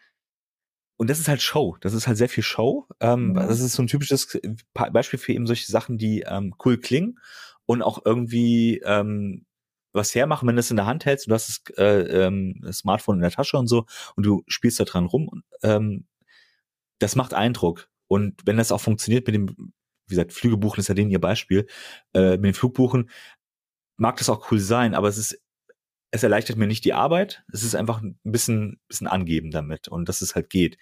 [0.97, 1.77] und das ist halt Show.
[1.81, 2.87] Das ist halt sehr viel Show.
[2.99, 3.47] Ähm, Ja.
[3.47, 4.39] Das ist so ein typisches
[4.73, 7.19] Beispiel für eben solche Sachen, die ähm, cool klingen
[7.65, 9.45] und auch irgendwie ähm,
[9.93, 11.27] was hermachen, wenn du es in der Hand hältst.
[11.27, 14.85] Du hast das, äh, ähm, Smartphone in der Tasche und so und du spielst da
[14.85, 15.27] dran rum.
[15.27, 16.07] Und, ähm,
[16.99, 17.89] das macht Eindruck.
[18.07, 19.47] Und wenn das auch funktioniert mit dem,
[20.07, 21.67] wie gesagt, Flügebuchen ist ja denen ihr Beispiel,
[22.13, 23.09] äh, mit dem Flugbuchen,
[23.97, 25.41] mag das auch cool sein, aber es ist
[26.11, 27.43] es erleichtert mir nicht die Arbeit.
[27.51, 30.77] Es ist einfach ein bisschen, bisschen angeben damit und dass es halt geht.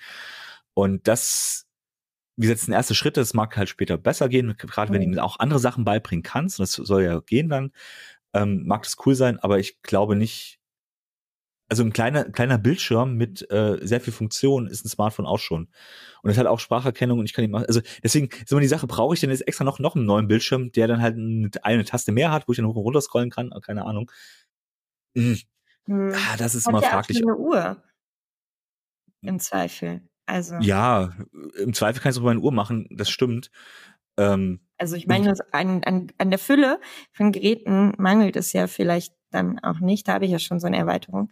[0.73, 1.67] Und das,
[2.35, 5.19] wie gesagt, ein erster Schritt, das mag halt später besser gehen, gerade wenn du ihnen
[5.19, 7.71] auch andere Sachen beibringen kannst, und das soll ja gehen dann,
[8.33, 10.59] ähm, mag das cool sein, aber ich glaube nicht,
[11.71, 15.67] also ein kleiner, kleiner Bildschirm mit äh, sehr viel Funktion ist ein Smartphone auch schon.
[16.23, 17.65] Und es hat auch Spracherkennung und ich kann ihn machen.
[17.67, 20.27] Also deswegen ist immer die Sache, brauche ich denn jetzt extra noch, noch einen neuen
[20.27, 23.01] Bildschirm, der dann halt eine, eine Taste mehr hat, wo ich dann hoch und runter
[23.01, 24.11] scrollen kann, keine Ahnung.
[25.15, 25.37] Hm,
[25.85, 26.13] Hm.
[26.13, 27.21] ah, das ist Hat immer fraglich.
[27.21, 27.81] eine Uhr.
[29.21, 30.01] Im Zweifel.
[30.25, 31.11] Also, Ja,
[31.57, 33.49] im Zweifel kann ich es auch über eine Uhr machen, das stimmt.
[34.19, 36.79] Ähm, also ich meine, an, an, an der Fülle
[37.11, 40.07] von Geräten mangelt es ja vielleicht dann auch nicht.
[40.07, 41.29] Da habe ich ja schon so eine Erweiterung.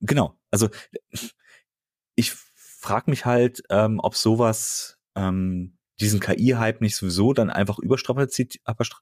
[0.00, 0.36] genau.
[0.50, 0.68] Also
[2.16, 8.56] ich frage mich halt, ähm, ob sowas ähm, diesen KI-Hype nicht sowieso dann einfach überstrapaziert,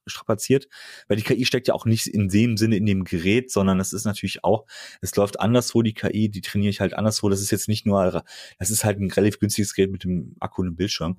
[0.07, 0.69] strapaziert,
[1.09, 3.93] weil die KI steckt ja auch nicht in dem Sinne in dem Gerät, sondern es
[3.93, 4.67] ist natürlich auch,
[5.01, 7.29] es läuft anderswo die KI, die trainiere ich halt anderswo.
[7.29, 8.25] Das ist jetzt nicht nur,
[8.59, 11.19] das ist halt ein relativ günstiges Gerät mit dem Akku und dem Bildschirm.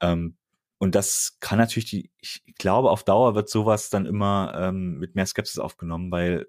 [0.00, 0.36] Ähm,
[0.78, 5.14] und das kann natürlich die, ich glaube, auf Dauer wird sowas dann immer ähm, mit
[5.14, 6.46] mehr Skepsis aufgenommen, weil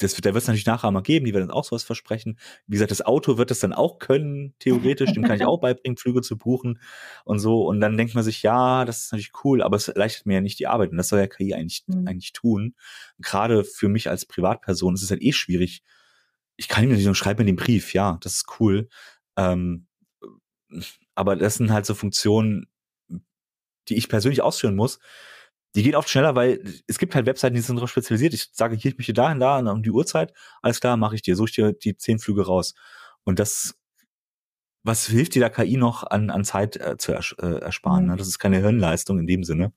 [0.00, 2.38] das, wird- da wird es natürlich Nachahmer geben, die werden auch sowas versprechen.
[2.68, 5.96] Wie gesagt, das Auto wird es dann auch können, theoretisch, dem kann ich auch beibringen,
[5.96, 6.80] Flüge zu buchen
[7.24, 7.66] und so.
[7.66, 10.40] Und dann denkt man sich, ja, das ist natürlich cool, aber es erleichtert mir ja
[10.40, 10.92] nicht die Arbeit.
[10.92, 12.06] Und das soll ja KI eigentlich, Mhm.
[12.06, 12.76] eigentlich tun.
[13.18, 15.82] Gerade für mich als Privatperson ist es halt eh schwierig.
[16.56, 18.88] Ich kann ihm natürlich nur schreiben mir den Brief, ja, das ist cool.
[19.36, 19.86] Ähm,
[21.14, 22.66] aber das sind halt so Funktionen,
[23.88, 24.98] die ich persönlich ausführen muss.
[25.74, 28.34] Die gehen oft schneller, weil es gibt halt Webseiten, die sind darauf spezialisiert.
[28.34, 30.32] Ich sage, hier, ich möchte dahin, da, um die Uhrzeit.
[30.62, 31.36] Alles klar, mache ich dir.
[31.36, 32.74] Suche ich dir die zehn Flüge raus.
[33.24, 33.78] Und das,
[34.82, 38.04] was hilft dir da KI noch an, an Zeit äh, zu ers äh, ersparen?
[38.04, 38.10] Mhm.
[38.12, 38.16] Ne?
[38.16, 39.72] Das ist keine Hirnleistung in dem Sinne,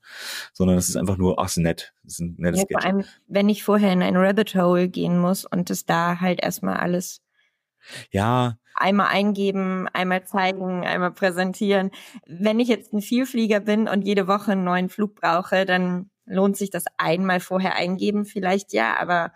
[0.54, 1.92] sondern das ist einfach nur, ach, ist nett.
[2.02, 5.18] Das ist ein nettes Ja, vor allem, wenn ich vorher in ein Rabbit Hole gehen
[5.18, 7.20] muss und es da halt erstmal alles
[8.10, 11.90] Ja, einmal eingeben, einmal zeigen, einmal präsentieren.
[12.26, 16.56] Wenn ich jetzt ein Vielflieger bin und jede Woche einen neuen Flug brauche, dann lohnt
[16.56, 19.32] sich das einmal vorher eingeben vielleicht ja, aber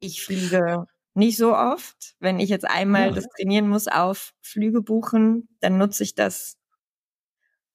[0.00, 2.14] ich fliege nicht so oft.
[2.20, 3.14] Wenn ich jetzt einmal Ja.
[3.14, 6.56] das trainieren muss auf Flüge buchen, dann nutze ich das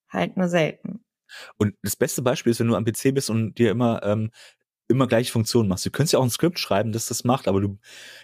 [0.10, 1.04] halt nur selten.
[1.58, 4.32] Und das beste Beispiel ist, wenn du am PC bist und dir immer ähm,
[4.90, 5.86] immer gleiche Funktionen machst.
[5.86, 7.78] Du könntest ja auch ein Skript schreiben, das das macht, aber du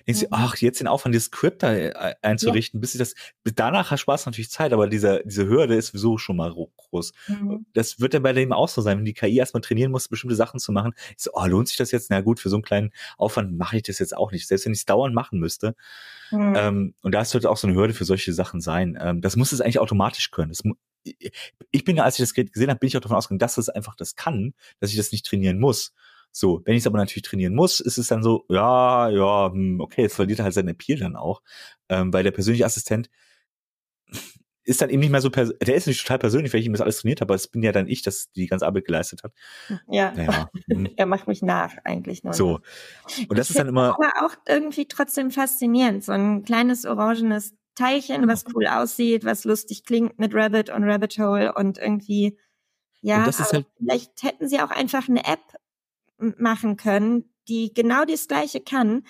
[0.08, 0.34] denkst dir, Mhm.
[0.34, 4.26] ach, jetzt den Aufwand, dieses Skript da äh, einzurichten, bis ich das, danach hast Spaß
[4.26, 7.14] natürlich Zeit, aber diese, diese Hürde ist sowieso schon mal ro- groß.
[7.74, 10.36] Das wird ja bei dem auch so sein, wenn die KI erstmal trainieren muss, bestimmte
[10.36, 10.94] Sachen zu machen.
[11.18, 12.10] So, oh, lohnt sich das jetzt?
[12.10, 14.48] Na gut, für so einen kleinen Aufwand mache ich das jetzt auch nicht.
[14.48, 15.76] Selbst wenn ich es dauernd machen müsste.
[16.32, 16.54] Mhm.
[16.58, 18.98] Ähm, und da ist halt auch so eine Hürde für solche Sachen sein.
[19.00, 20.50] Ähm, das muss es eigentlich automatisch können.
[20.50, 20.64] Das,
[21.72, 23.60] ich bin ja, als ich das Gerät gesehen habe, bin ich auch davon ausgegangen, dass
[23.60, 25.94] es einfach das kann, dass ich das nicht trainieren muss.
[26.38, 29.80] So, wenn ich es aber natürlich trainieren muss, ist es dann so, ja, ja, hm,
[29.80, 31.42] okay, jetzt verliert er halt seinen Appeal dann auch,
[31.88, 33.10] ähm, weil der persönliche Assistent,
[34.66, 36.82] ist dann eben nicht mehr so, der ist nicht total persönlich, weil ich ihm das
[36.82, 39.32] alles trainiert habe, aber es bin ja dann ich, das die ganze Arbeit geleistet hat.
[39.88, 40.12] Ja.
[40.12, 40.50] Naja.
[40.70, 40.90] Hm.
[40.98, 42.34] er macht mich nach, eigentlich nur.
[42.34, 42.60] So.
[43.30, 43.96] Und das ich ist dann immer.
[43.96, 46.04] Aber auch irgendwie trotzdem faszinierend.
[46.04, 51.18] So ein kleines orangenes Teilchen, was cool aussieht, was lustig klingt mit Rabbit und Rabbit
[51.18, 52.38] Hole und irgendwie,
[53.00, 55.40] ja, und halt vielleicht hätten sie auch einfach eine App
[56.18, 59.04] machen können, die genau das gleiche kann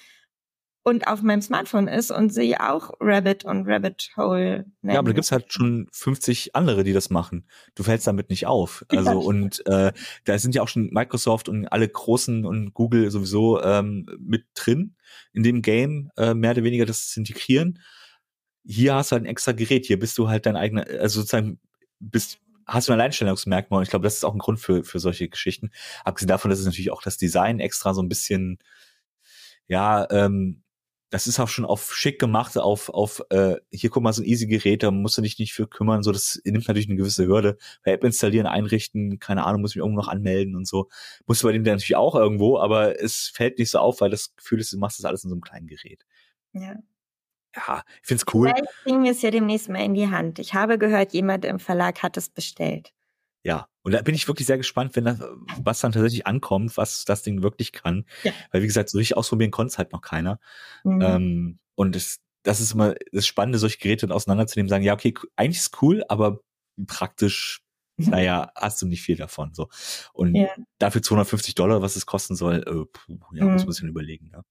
[0.88, 4.94] und auf meinem Smartphone ist und sie auch Rabbit und Rabbit Hole nennen.
[4.94, 7.48] Ja, aber da gibt's halt schon 50 andere, die das machen.
[7.74, 8.86] Du fällst damit nicht auf.
[8.96, 9.15] Also ja.
[9.18, 9.91] und äh,
[10.26, 14.96] da sind ja auch schon Microsoft und alle großen und Google sowieso ähm, mit drin
[15.34, 17.80] in dem Game, äh, mehr oder weniger das zu integrieren.
[18.63, 21.60] Hier hast du halt ein extra Gerät, hier bist du halt dein eigener, also sozusagen
[22.00, 24.99] bist hast du ein Alleinstellungsmerkmal und ich glaube, das ist auch ein Grund für, für
[24.99, 25.71] solche Geschichten.
[26.04, 28.60] Abgesehen davon, dass es natürlich auch das Design extra so ein bisschen,
[29.67, 30.63] ja, ähm,
[31.12, 34.25] das ist auch schon auf schick gemacht, auf, auf äh, hier guck mal, so ein
[34.25, 37.28] easy Gerät, da musst du dich nicht für kümmern, so das nimmt natürlich eine gewisse
[37.28, 37.58] Hürde.
[37.84, 40.89] Bei App installieren, einrichten, keine Ahnung, muss ich mich irgendwo noch anmelden und so.
[41.28, 44.36] Musst du bei dem natürlich auch irgendwo, aber es fällt nicht so auf, weil das
[44.36, 46.06] Gefühl ist, du machst das alles in so einem kleinen Gerät.
[46.54, 46.75] Ja.
[47.56, 48.50] Ja, ich find's cool.
[48.50, 50.39] Vielleicht kriegen wir es ja demnächst mal in die Hand.
[50.39, 52.91] Ich habe gehört, jemand im Verlag hat es bestellt.
[53.44, 55.20] Ja, und da bin ich wirklich sehr gespannt, wenn das,
[55.62, 58.06] was dann tatsächlich ankommt, was das Ding wirklich kann.
[58.24, 58.32] Ja.
[58.52, 60.39] Weil, wie gesagt, so richtig ausprobieren konnte es halt noch keiner.
[60.84, 61.02] Mhm.
[61.02, 65.60] Ähm, und das, das ist immer das Spannende, solche Geräte auseinanderzunehmen, sagen, ja, okay, eigentlich
[65.60, 66.39] ist cool, aber
[66.88, 67.62] praktisch,
[67.98, 69.54] naja, hast du nicht viel davon.
[69.54, 69.70] So.
[70.13, 70.50] Und ja.
[70.80, 73.54] dafür 250 Dollar, was es kosten soll, äh, puh, ja, mhm.
[73.54, 74.32] muss man sich überlegen.
[74.34, 74.41] Ja.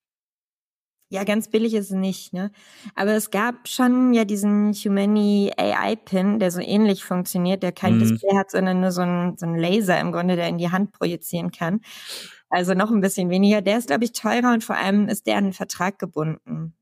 [1.10, 2.50] Ja, ganz billig ist es nicht, ne?
[2.94, 7.96] Aber es gab schon ja diesen Humani AI Pin, der so ähnlich funktioniert, der kein
[7.96, 8.00] mhm.
[8.00, 10.92] Display hat, sondern nur so ein, so ein Laser im Grunde, der in die Hand
[10.92, 11.80] projizieren kann.
[12.48, 13.62] Also noch ein bisschen weniger.
[13.62, 16.74] Der ist, glaube ich, teurer und vor allem ist der an einen Vertrag gebunden.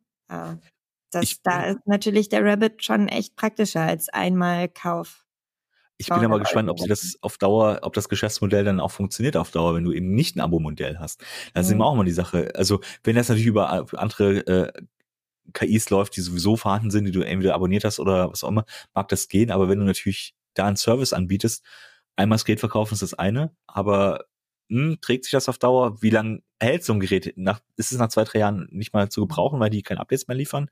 [1.10, 5.21] Das, ich, da ist natürlich der Rabbit schon echt praktischer als einmal Kauf.
[6.02, 9.36] Ich bin aber gespannt, ob sie das auf Dauer, ob das Geschäftsmodell dann auch funktioniert
[9.36, 11.22] auf Dauer, wenn du eben nicht ein Abo-Modell hast.
[11.54, 11.76] Das ist mhm.
[11.76, 12.50] eben auch mal die Sache.
[12.54, 14.72] Also wenn das natürlich über andere äh,
[15.52, 18.64] KIs läuft, die sowieso vorhanden sind, die du entweder abonniert hast oder was auch immer,
[18.94, 19.50] mag das gehen.
[19.50, 21.64] Aber wenn du natürlich da einen Service anbietest,
[22.16, 24.24] einmal das Gerät verkaufen ist das eine, aber
[24.68, 26.02] mh, hm, trägt sich das auf Dauer?
[26.02, 27.34] Wie lange hält so ein Gerät?
[27.36, 30.28] Nach, ist es nach zwei, drei Jahren nicht mal zu gebrauchen, weil die keine Updates
[30.28, 30.68] mehr liefern?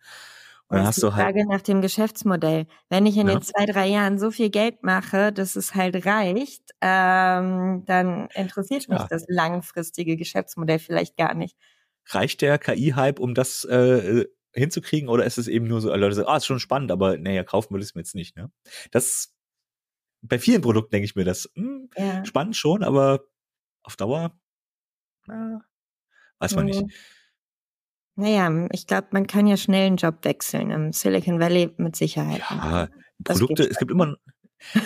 [0.70, 1.24] Und dann hast du halt.
[1.24, 2.66] Frage nach dem Geschäftsmodell.
[2.88, 3.34] Wenn ich in ja.
[3.34, 8.88] den zwei, drei Jahren so viel Geld mache, dass es halt reicht, ähm, dann interessiert
[8.88, 9.06] mich ja.
[9.10, 11.56] das langfristige Geschäftsmodell vielleicht gar nicht.
[12.06, 16.28] Reicht der KI-Hype, um das äh, hinzukriegen, oder ist es eben nur so, Leute sagen,
[16.28, 18.52] ah, ist schon spannend, aber naja, kaufen will ich es mir jetzt nicht, ne?
[18.92, 19.34] Das
[20.22, 22.24] bei vielen Produkten denke ich mir das, mh, hm, ja.
[22.24, 23.24] spannend schon, aber
[23.82, 24.38] auf Dauer,
[25.26, 25.64] na,
[26.38, 26.70] weiß man mhm.
[26.70, 26.84] nicht.
[28.20, 32.42] Naja, ich glaube, man kann ja schnell einen Job wechseln im Silicon Valley mit Sicherheit.
[32.50, 32.88] Ja,
[33.24, 34.16] Produkte, es gibt immer,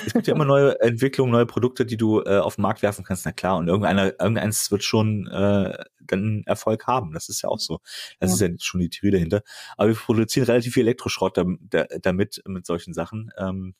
[0.06, 3.04] es gibt ja immer neue Entwicklungen, neue Produkte, die du äh, auf den Markt werfen
[3.04, 3.56] kannst, na klar.
[3.56, 7.12] Und irgendeiner, irgendeins wird schon äh, dann Erfolg haben.
[7.12, 7.80] Das ist ja auch so.
[8.20, 8.46] Das ja.
[8.46, 9.42] ist ja schon die Theorie dahinter.
[9.76, 13.30] Aber wir produzieren relativ viel Elektroschrott damit, mit solchen Sachen.
[13.36, 13.74] Ähm,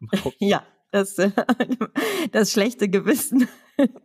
[0.38, 1.16] ja, das,
[2.32, 3.48] das schlechte Gewissen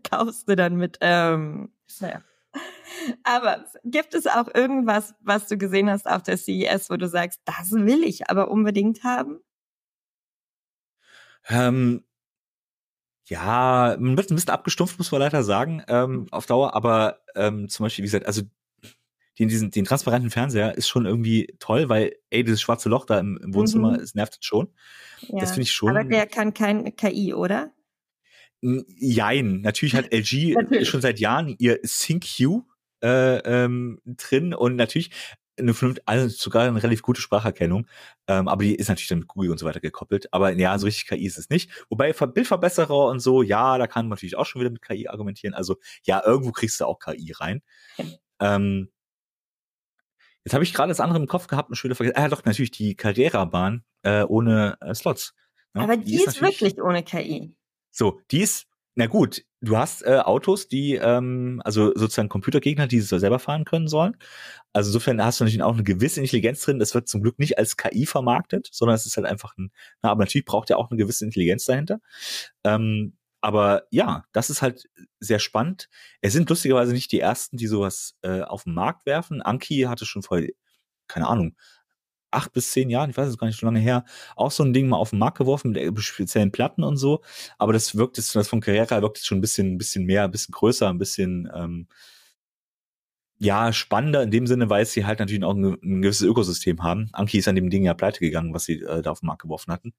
[0.10, 2.22] kaufst du dann mit, ähm, naja.
[3.24, 7.40] Aber gibt es auch irgendwas, was du gesehen hast auf der CES, wo du sagst,
[7.46, 9.40] das will ich aber unbedingt haben?
[11.48, 12.04] Ähm,
[13.26, 17.70] ja, man wird ein bisschen abgestumpft, muss man leider sagen, ähm, auf Dauer, aber ähm,
[17.70, 18.42] zum Beispiel, wie gesagt, also
[19.40, 23.20] den, diesen, den transparenten Fernseher ist schon irgendwie toll, weil, ey, dieses schwarze Loch da
[23.20, 24.00] im, im Wohnzimmer, mhm.
[24.00, 24.68] es nervt schon.
[25.22, 25.90] Ja, das finde ich schon.
[25.90, 27.72] Aber der kann kein KI, oder?
[28.62, 29.62] Jein.
[29.62, 30.90] Natürlich hat LG natürlich.
[30.90, 32.64] schon seit Jahren ihr SyncQ
[33.04, 35.12] äh, ähm, drin und natürlich
[35.58, 37.88] eine vernünftige, also sogar eine relativ gute Spracherkennung,
[38.28, 40.32] ähm, aber die ist natürlich dann mit Google und so weiter gekoppelt.
[40.34, 41.70] Aber ja, so richtig KI ist es nicht.
[41.90, 45.54] Wobei Bildverbesserer und so, ja, da kann man natürlich auch schon wieder mit KI argumentieren.
[45.54, 47.62] Also ja, irgendwo kriegst du auch KI rein.
[48.40, 48.90] Ähm,
[50.44, 52.18] jetzt habe ich gerade das andere im Kopf gehabt und schon wieder vergessen.
[52.18, 55.34] Ah, doch, natürlich die Carrera-Bahn äh, ohne äh, Slots.
[55.74, 55.84] Ne?
[55.84, 57.56] Aber die, die ist, ist wirklich ohne KI.
[57.92, 63.00] So, die ist na gut, du hast äh, Autos, die, ähm, also sozusagen Computergegner, die
[63.00, 64.18] sie selber fahren können sollen.
[64.74, 66.80] Also insofern hast du natürlich auch eine gewisse Intelligenz drin.
[66.80, 70.12] Das wird zum Glück nicht als KI vermarktet, sondern es ist halt einfach ein, na,
[70.12, 72.02] aber natürlich braucht er auch eine gewisse Intelligenz dahinter.
[72.66, 75.90] Ähm, aber ja, das ist halt sehr spannend.
[76.22, 79.42] Es sind lustigerweise nicht die ersten, die sowas äh, auf den Markt werfen.
[79.42, 80.42] Anki hatte schon vor,
[81.08, 81.56] keine Ahnung,
[82.32, 84.06] acht bis zehn Jahren, ich weiß es gar nicht so lange her,
[84.36, 87.22] auch so ein Ding mal auf den Markt geworfen mit speziellen Platten und so.
[87.58, 90.24] Aber das wirkt jetzt, das von Carrera wirkt jetzt schon ein bisschen, ein bisschen mehr,
[90.24, 91.88] ein bisschen größer, ein bisschen, ähm,
[93.38, 97.10] ja, spannender in dem Sinne, weil sie halt natürlich auch ein, ein gewisses Ökosystem haben.
[97.12, 99.42] Anki ist an dem Ding ja pleite gegangen, was sie äh, da auf den Markt
[99.42, 99.94] geworfen hatten.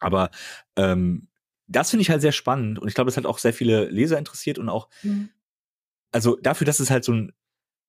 [0.00, 0.30] Aber
[0.76, 1.28] ähm,
[1.66, 4.18] das finde ich halt sehr spannend und ich glaube, es hat auch sehr viele Leser
[4.18, 5.30] interessiert und auch, mhm.
[6.10, 7.32] also dafür, dass es halt so ein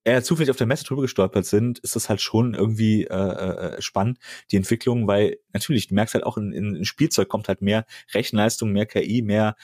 [0.04, 3.82] eher zufällig auf der Messe drüber gestolpert sind, ist das halt schon irgendwie äh, äh,
[3.82, 4.20] spannend,
[4.51, 8.72] die Entwicklung, weil natürlich, du merkst halt auch in, in, Spielzeug kommt halt mehr Rechenleistung,
[8.72, 9.56] mehr KI, mehr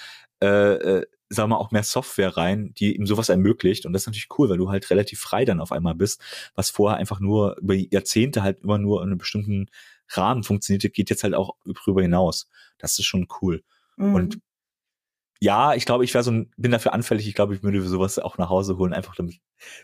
[0.41, 3.85] äh, äh, sagen wir auch mehr Software rein, die ihm sowas ermöglicht.
[3.85, 6.21] Und das ist natürlich cool, weil du halt relativ frei dann auf einmal bist,
[6.55, 9.69] was vorher einfach nur über Jahrzehnte halt immer nur in einem bestimmten
[10.07, 12.49] Rahmen funktionierte, geht jetzt halt auch darüber hinaus.
[12.79, 13.63] Das ist schon cool.
[13.97, 14.15] Mhm.
[14.15, 14.39] Und
[15.41, 17.27] ja, ich glaube, ich wäre so ein, bin dafür anfällig.
[17.27, 19.37] Ich glaube, ich würde sowas auch nach Hause holen, einfach damit,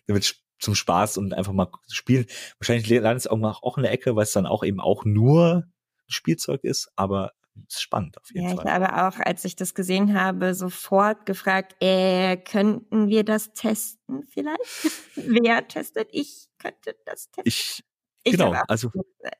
[0.08, 2.26] damit zum Spaß und einfach mal spielen.
[2.60, 5.66] Wahrscheinlich landet es auch, auch in der Ecke, weil es dann auch eben auch nur
[6.08, 7.32] Spielzeug ist, aber
[7.68, 8.66] ist spannend auf jeden ja, Fall.
[8.66, 14.24] Ich habe auch, als ich das gesehen habe, sofort gefragt, äh, könnten wir das testen
[14.30, 14.60] vielleicht?
[15.16, 16.10] Wer testet?
[16.12, 17.44] Ich könnte das testen.
[17.46, 17.84] Ich,
[18.24, 18.92] ich genau, also.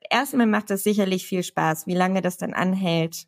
[0.10, 3.26] Erstmal macht das sicherlich viel Spaß, wie lange das dann anhält.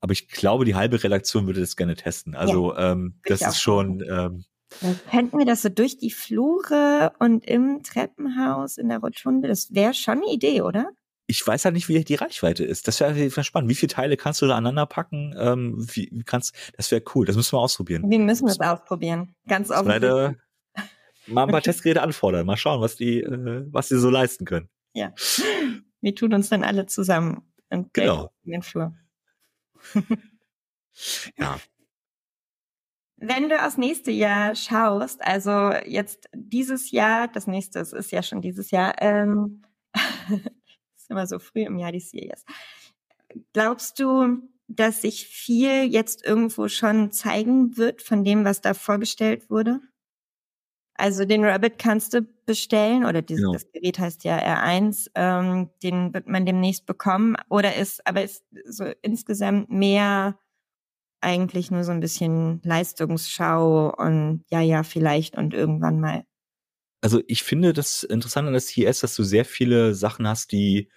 [0.00, 2.34] Aber ich glaube, die halbe Redaktion würde das gerne testen.
[2.34, 4.02] Also ja, ähm, das ist schon.
[4.06, 4.44] Ähm,
[4.80, 9.48] dann könnten wir das so durch die Flure und im Treppenhaus in der Rotunde.
[9.48, 10.90] Das wäre schon eine Idee, oder?
[11.26, 12.86] ich weiß halt nicht, wie die Reichweite ist.
[12.86, 13.70] Das wäre spannend.
[13.70, 15.34] Wie viele Teile kannst du da aneinander packen?
[15.38, 17.24] Ähm, wie, kannst, das wäre cool.
[17.26, 18.08] Das müssen wir ausprobieren.
[18.10, 19.34] Wir müssen das ausprobieren.
[19.48, 19.88] Ganz offen.
[19.88, 20.34] Leider
[21.26, 22.44] mal ein paar Testgeräte anfordern.
[22.44, 24.68] Mal schauen, was die, äh, was die so leisten können.
[24.92, 25.12] Ja.
[26.00, 28.30] Wir tun uns dann alle zusammen und genau.
[28.44, 28.94] in den Flur.
[31.38, 31.58] ja.
[33.26, 38.42] Wenn du aufs nächste Jahr schaust, also jetzt dieses Jahr, das nächste ist ja schon
[38.42, 39.62] dieses Jahr, ähm,
[39.94, 42.44] ist immer so früh im Jahr die CES.
[43.52, 49.48] Glaubst du, dass sich viel jetzt irgendwo schon zeigen wird von dem, was da vorgestellt
[49.48, 49.80] wurde?
[50.96, 53.52] Also den Rabbit kannst du bestellen oder dieses, genau.
[53.54, 58.44] das Gerät heißt ja R1, ähm, den wird man demnächst bekommen oder ist, aber ist
[58.64, 60.38] so insgesamt mehr
[61.24, 66.24] eigentlich nur so ein bisschen Leistungsschau und ja, ja, vielleicht und irgendwann mal
[67.04, 70.88] also ich finde das interessant an der CES, dass du sehr viele Sachen hast, die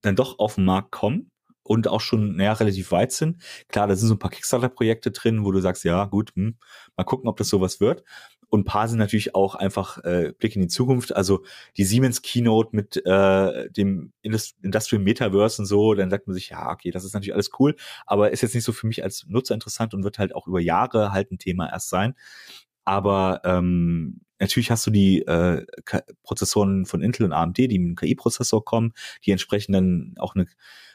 [0.00, 1.32] dann doch auf den Markt kommen
[1.64, 3.42] und auch schon naja, relativ weit sind.
[3.68, 6.58] Klar, da sind so ein paar Kickstarter-Projekte drin, wo du sagst, ja gut, hm,
[6.96, 8.04] mal gucken, ob das sowas wird.
[8.52, 11.16] Und ein paar sind natürlich auch einfach äh, Blick in die Zukunft.
[11.16, 11.42] Also
[11.78, 16.50] die Siemens Keynote mit äh, dem Indust Industrial Metaverse und so, dann sagt man sich,
[16.50, 17.74] ja, okay, das ist natürlich alles cool,
[18.04, 20.60] aber ist jetzt nicht so für mich als Nutzer interessant und wird halt auch über
[20.60, 22.14] Jahre halt ein Thema erst sein.
[22.84, 25.64] Aber ähm, natürlich hast du die äh,
[26.22, 28.92] Prozessoren von Intel und AMD, die mit einem KI-Prozessor kommen,
[29.24, 30.44] die entsprechend dann auch eine,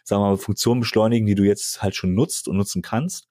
[0.03, 3.27] sagen wir mal, Funktion beschleunigen, die du jetzt halt schon nutzt und nutzen kannst.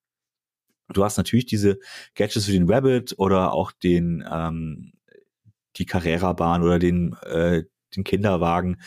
[0.92, 1.78] Du hast natürlich diese
[2.14, 4.92] Gadgets für den Rabbit oder auch den ähm,
[5.76, 7.64] die Carrera-Bahn oder den äh,
[7.94, 8.80] den Kinderwagen,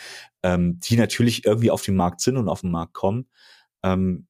[0.44, 3.28] ähm, die natürlich irgendwie auf den Markt sind und auf den Markt kommen.
[3.84, 4.28] Ähm,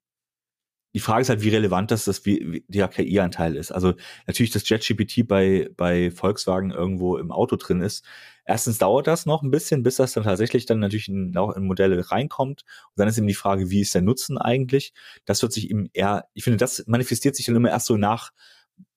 [0.94, 3.72] die Frage ist halt, wie relevant das, das wie, der KI-Anteil ist.
[3.72, 3.94] Also
[4.26, 8.04] natürlich, dass JetGPT bei, bei Volkswagen irgendwo im Auto drin ist.
[8.44, 11.68] Erstens dauert das noch ein bisschen, bis das dann tatsächlich dann natürlich in, auch in
[11.68, 12.64] Modelle reinkommt.
[12.88, 14.94] Und dann ist eben die Frage, wie ist der Nutzen eigentlich?
[15.26, 18.32] Das wird sich eben eher, ich finde, das manifestiert sich dann immer erst so nach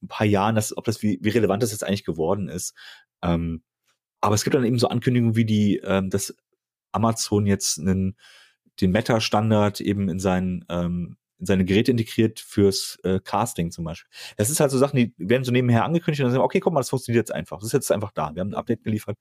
[0.03, 2.75] ein paar Jahren, dass, ob das, wie, wie relevant das jetzt eigentlich geworden ist.
[3.23, 3.63] Ähm,
[4.23, 6.35] aber es gibt dann eben so Ankündigungen wie die, ähm, dass
[6.93, 8.17] Amazon jetzt einen,
[8.81, 14.09] den Meta-Standard eben in seinen ähm, in seine Geräte integriert fürs äh, Casting zum Beispiel.
[14.37, 16.73] Das ist halt so Sachen, die werden so nebenher angekündigt und dann sagen, okay, guck
[16.73, 17.59] mal, das funktioniert jetzt einfach.
[17.59, 18.33] Das ist jetzt einfach da.
[18.33, 19.19] Wir haben ein Update geliefert.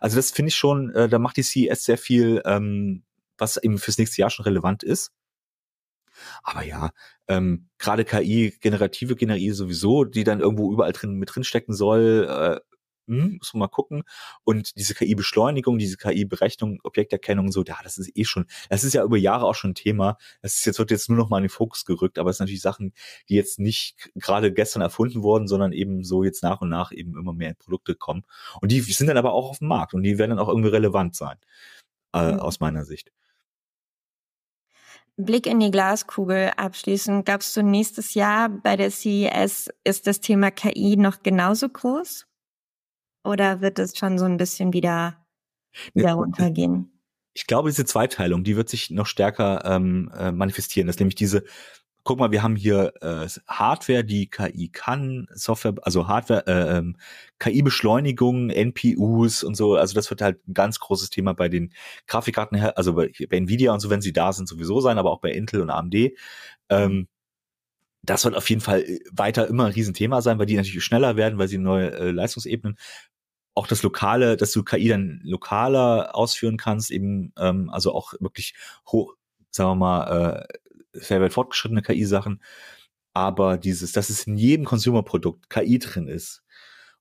[0.00, 3.02] Also das finde ich schon, äh, da macht die CES sehr viel, ähm,
[3.38, 5.10] was eben fürs nächste Jahr schon relevant ist.
[6.44, 6.90] Aber ja,
[7.26, 12.28] ähm, gerade KI, generative KI sowieso, die dann irgendwo überall drin mit drin stecken soll,
[12.30, 12.73] äh,
[13.06, 14.02] hm, muss man mal gucken.
[14.44, 19.02] Und diese KI-Beschleunigung, diese KI-Berechnung, Objekterkennung, so, ja, das ist eh schon, das ist ja
[19.04, 20.16] über Jahre auch schon ein Thema.
[20.42, 22.44] Das ist jetzt, wird jetzt nur noch mal in den Fokus gerückt, aber es sind
[22.46, 22.92] natürlich Sachen,
[23.28, 27.16] die jetzt nicht gerade gestern erfunden wurden, sondern eben so jetzt nach und nach eben
[27.18, 28.24] immer mehr in Produkte kommen.
[28.60, 30.70] Und die sind dann aber auch auf dem Markt und die werden dann auch irgendwie
[30.70, 31.36] relevant sein,
[32.14, 32.40] äh, mhm.
[32.40, 33.12] aus meiner Sicht.
[35.16, 37.24] Blick in die Glaskugel abschließend.
[37.24, 42.26] Glaubst du, nächstes Jahr bei der CES ist das Thema KI noch genauso groß?
[43.24, 45.16] Oder wird es schon so ein bisschen wieder,
[45.94, 46.90] wieder runtergehen?
[47.32, 50.86] Ich glaube, diese Zweiteilung, die wird sich noch stärker ähm, äh, manifestieren.
[50.86, 51.42] Das ist nämlich diese,
[52.04, 56.96] guck mal, wir haben hier äh, Hardware, die KI kann, Software, also Hardware, äh, ähm,
[57.38, 59.74] KI-Beschleunigung, NPUs und so.
[59.74, 61.72] Also das wird halt ein ganz großes Thema bei den
[62.06, 65.20] Grafikkarten, also bei, bei Nvidia und so, wenn sie da sind, sowieso sein, aber auch
[65.20, 66.12] bei Intel und AMD.
[66.68, 67.08] Ähm,
[68.02, 71.38] das wird auf jeden Fall weiter immer ein Riesenthema sein, weil die natürlich schneller werden,
[71.38, 72.76] weil sie neue äh, Leistungsebenen
[73.54, 78.54] auch das Lokale, dass du KI dann lokaler ausführen kannst, eben, ähm, also auch wirklich
[78.88, 79.14] hoch,
[79.50, 80.46] sagen wir mal,
[80.92, 82.42] äh, sehr weit fortgeschrittene KI-Sachen.
[83.14, 86.44] Aber dieses, dass es in jedem Consumer-Produkt KI drin ist,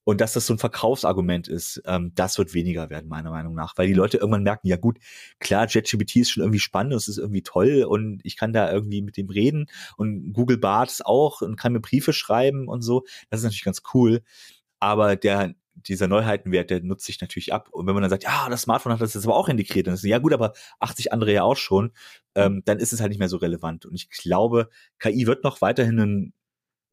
[0.06, 3.78] und dass das so ein Verkaufsargument ist, ähm, das wird weniger werden, meiner Meinung nach.
[3.78, 4.98] Weil die Leute irgendwann merken, ja gut,
[5.40, 9.02] klar, JetGPT ist schon irgendwie spannend, es ist irgendwie toll und ich kann da irgendwie
[9.02, 13.04] mit dem reden und Google Bart auch und kann mir Briefe schreiben und so.
[13.30, 14.22] Das ist natürlich ganz cool.
[14.80, 17.70] Aber der, dieser Neuheitenwert, der nutzt sich natürlich ab.
[17.72, 19.96] Und wenn man dann sagt, ja, das Smartphone hat das jetzt aber auch integriert, dann
[19.96, 21.92] ist ja gut, aber 80 andere ja auch schon,
[22.36, 23.86] ähm, dann ist es halt nicht mehr so relevant.
[23.86, 24.70] Und ich glaube,
[25.00, 26.34] KI wird noch weiterhin ein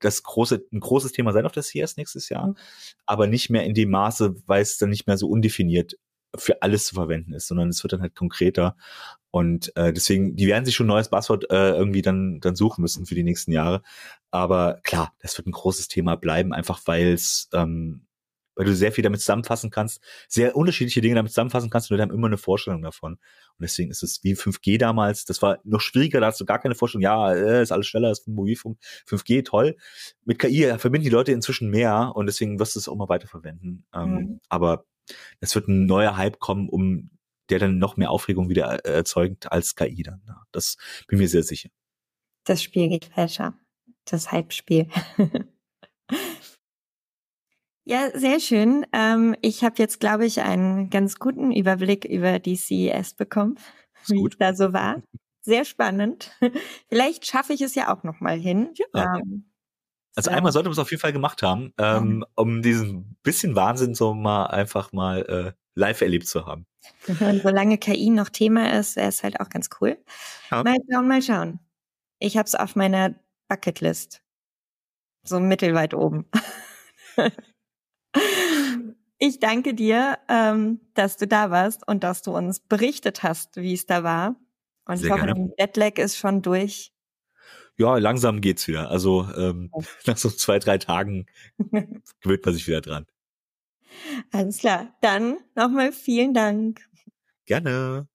[0.01, 2.57] das große, ein großes Thema sein auf der CS nächstes Jahr, mhm.
[3.07, 5.99] aber nicht mehr in dem Maße, weil es dann nicht mehr so undefiniert
[6.37, 8.77] für alles zu verwenden ist, sondern es wird dann halt konkreter.
[9.31, 12.83] Und äh, deswegen, die werden sich schon ein neues Buzzword äh, irgendwie dann, dann suchen
[12.83, 13.83] müssen für die nächsten Jahre.
[14.31, 18.07] Aber klar, das wird ein großes Thema bleiben, einfach weil es ähm,
[18.55, 22.03] weil du sehr viel damit zusammenfassen kannst, sehr unterschiedliche Dinge damit zusammenfassen kannst und wir
[22.03, 23.13] haben immer eine Vorstellung davon.
[23.13, 26.59] Und deswegen ist es wie 5G damals, das war noch schwieriger, da hast du gar
[26.59, 29.77] keine Vorstellung, ja, äh, ist alles schneller, ist Mobilfunk, 5G, toll.
[30.25, 33.85] Mit KI verbinden die Leute inzwischen mehr und deswegen wirst du es auch mal weiterverwenden.
[33.95, 34.41] Ähm, mhm.
[34.49, 34.85] Aber
[35.41, 37.11] es wird ein neuer Hype kommen, um
[37.51, 40.23] der dann noch mehr Aufregung wieder äh, erzeugt als KI dann.
[40.53, 40.77] Das
[41.09, 41.69] bin mir sehr sicher.
[42.45, 43.55] Das Spiel geht Fälscher.
[44.05, 44.89] Das Hype-Spiel.
[47.91, 48.87] Ja, sehr schön.
[48.93, 53.59] Ähm, ich habe jetzt, glaube ich, einen ganz guten Überblick über die CES bekommen,
[54.07, 55.03] wie es da so war.
[55.43, 56.31] Sehr spannend.
[56.89, 58.75] Vielleicht schaffe ich es ja auch noch mal hin.
[58.95, 59.17] Ja.
[59.17, 59.51] Ähm,
[60.15, 63.95] also einmal sollte man es auf jeden Fall gemacht haben, ähm, um diesen bisschen Wahnsinn
[63.95, 66.67] so mal einfach mal äh, live erlebt zu haben.
[67.09, 69.99] Und solange KI noch Thema ist, wäre es halt auch ganz cool.
[70.53, 70.63] Ja.
[70.63, 71.59] Mal schauen, mal schauen.
[72.21, 73.17] Ich habe es auf meiner
[73.49, 74.23] Bucketlist.
[75.25, 76.27] So mittelweit oben.
[79.23, 83.75] Ich danke dir, ähm, dass du da warst und dass du uns berichtet hast, wie
[83.75, 84.35] es da war.
[84.87, 86.95] Und Sehr ich hoffe, dein Jetlag ist schon durch.
[87.77, 88.91] Ja, langsam geht's wieder.
[88.91, 89.71] Also ähm,
[90.07, 91.27] nach so zwei, drei Tagen
[91.59, 93.07] gewöhnt man sich wieder dran.
[94.33, 94.97] Alles klar.
[95.03, 96.81] Dann nochmal vielen Dank.
[97.45, 98.09] Gerne.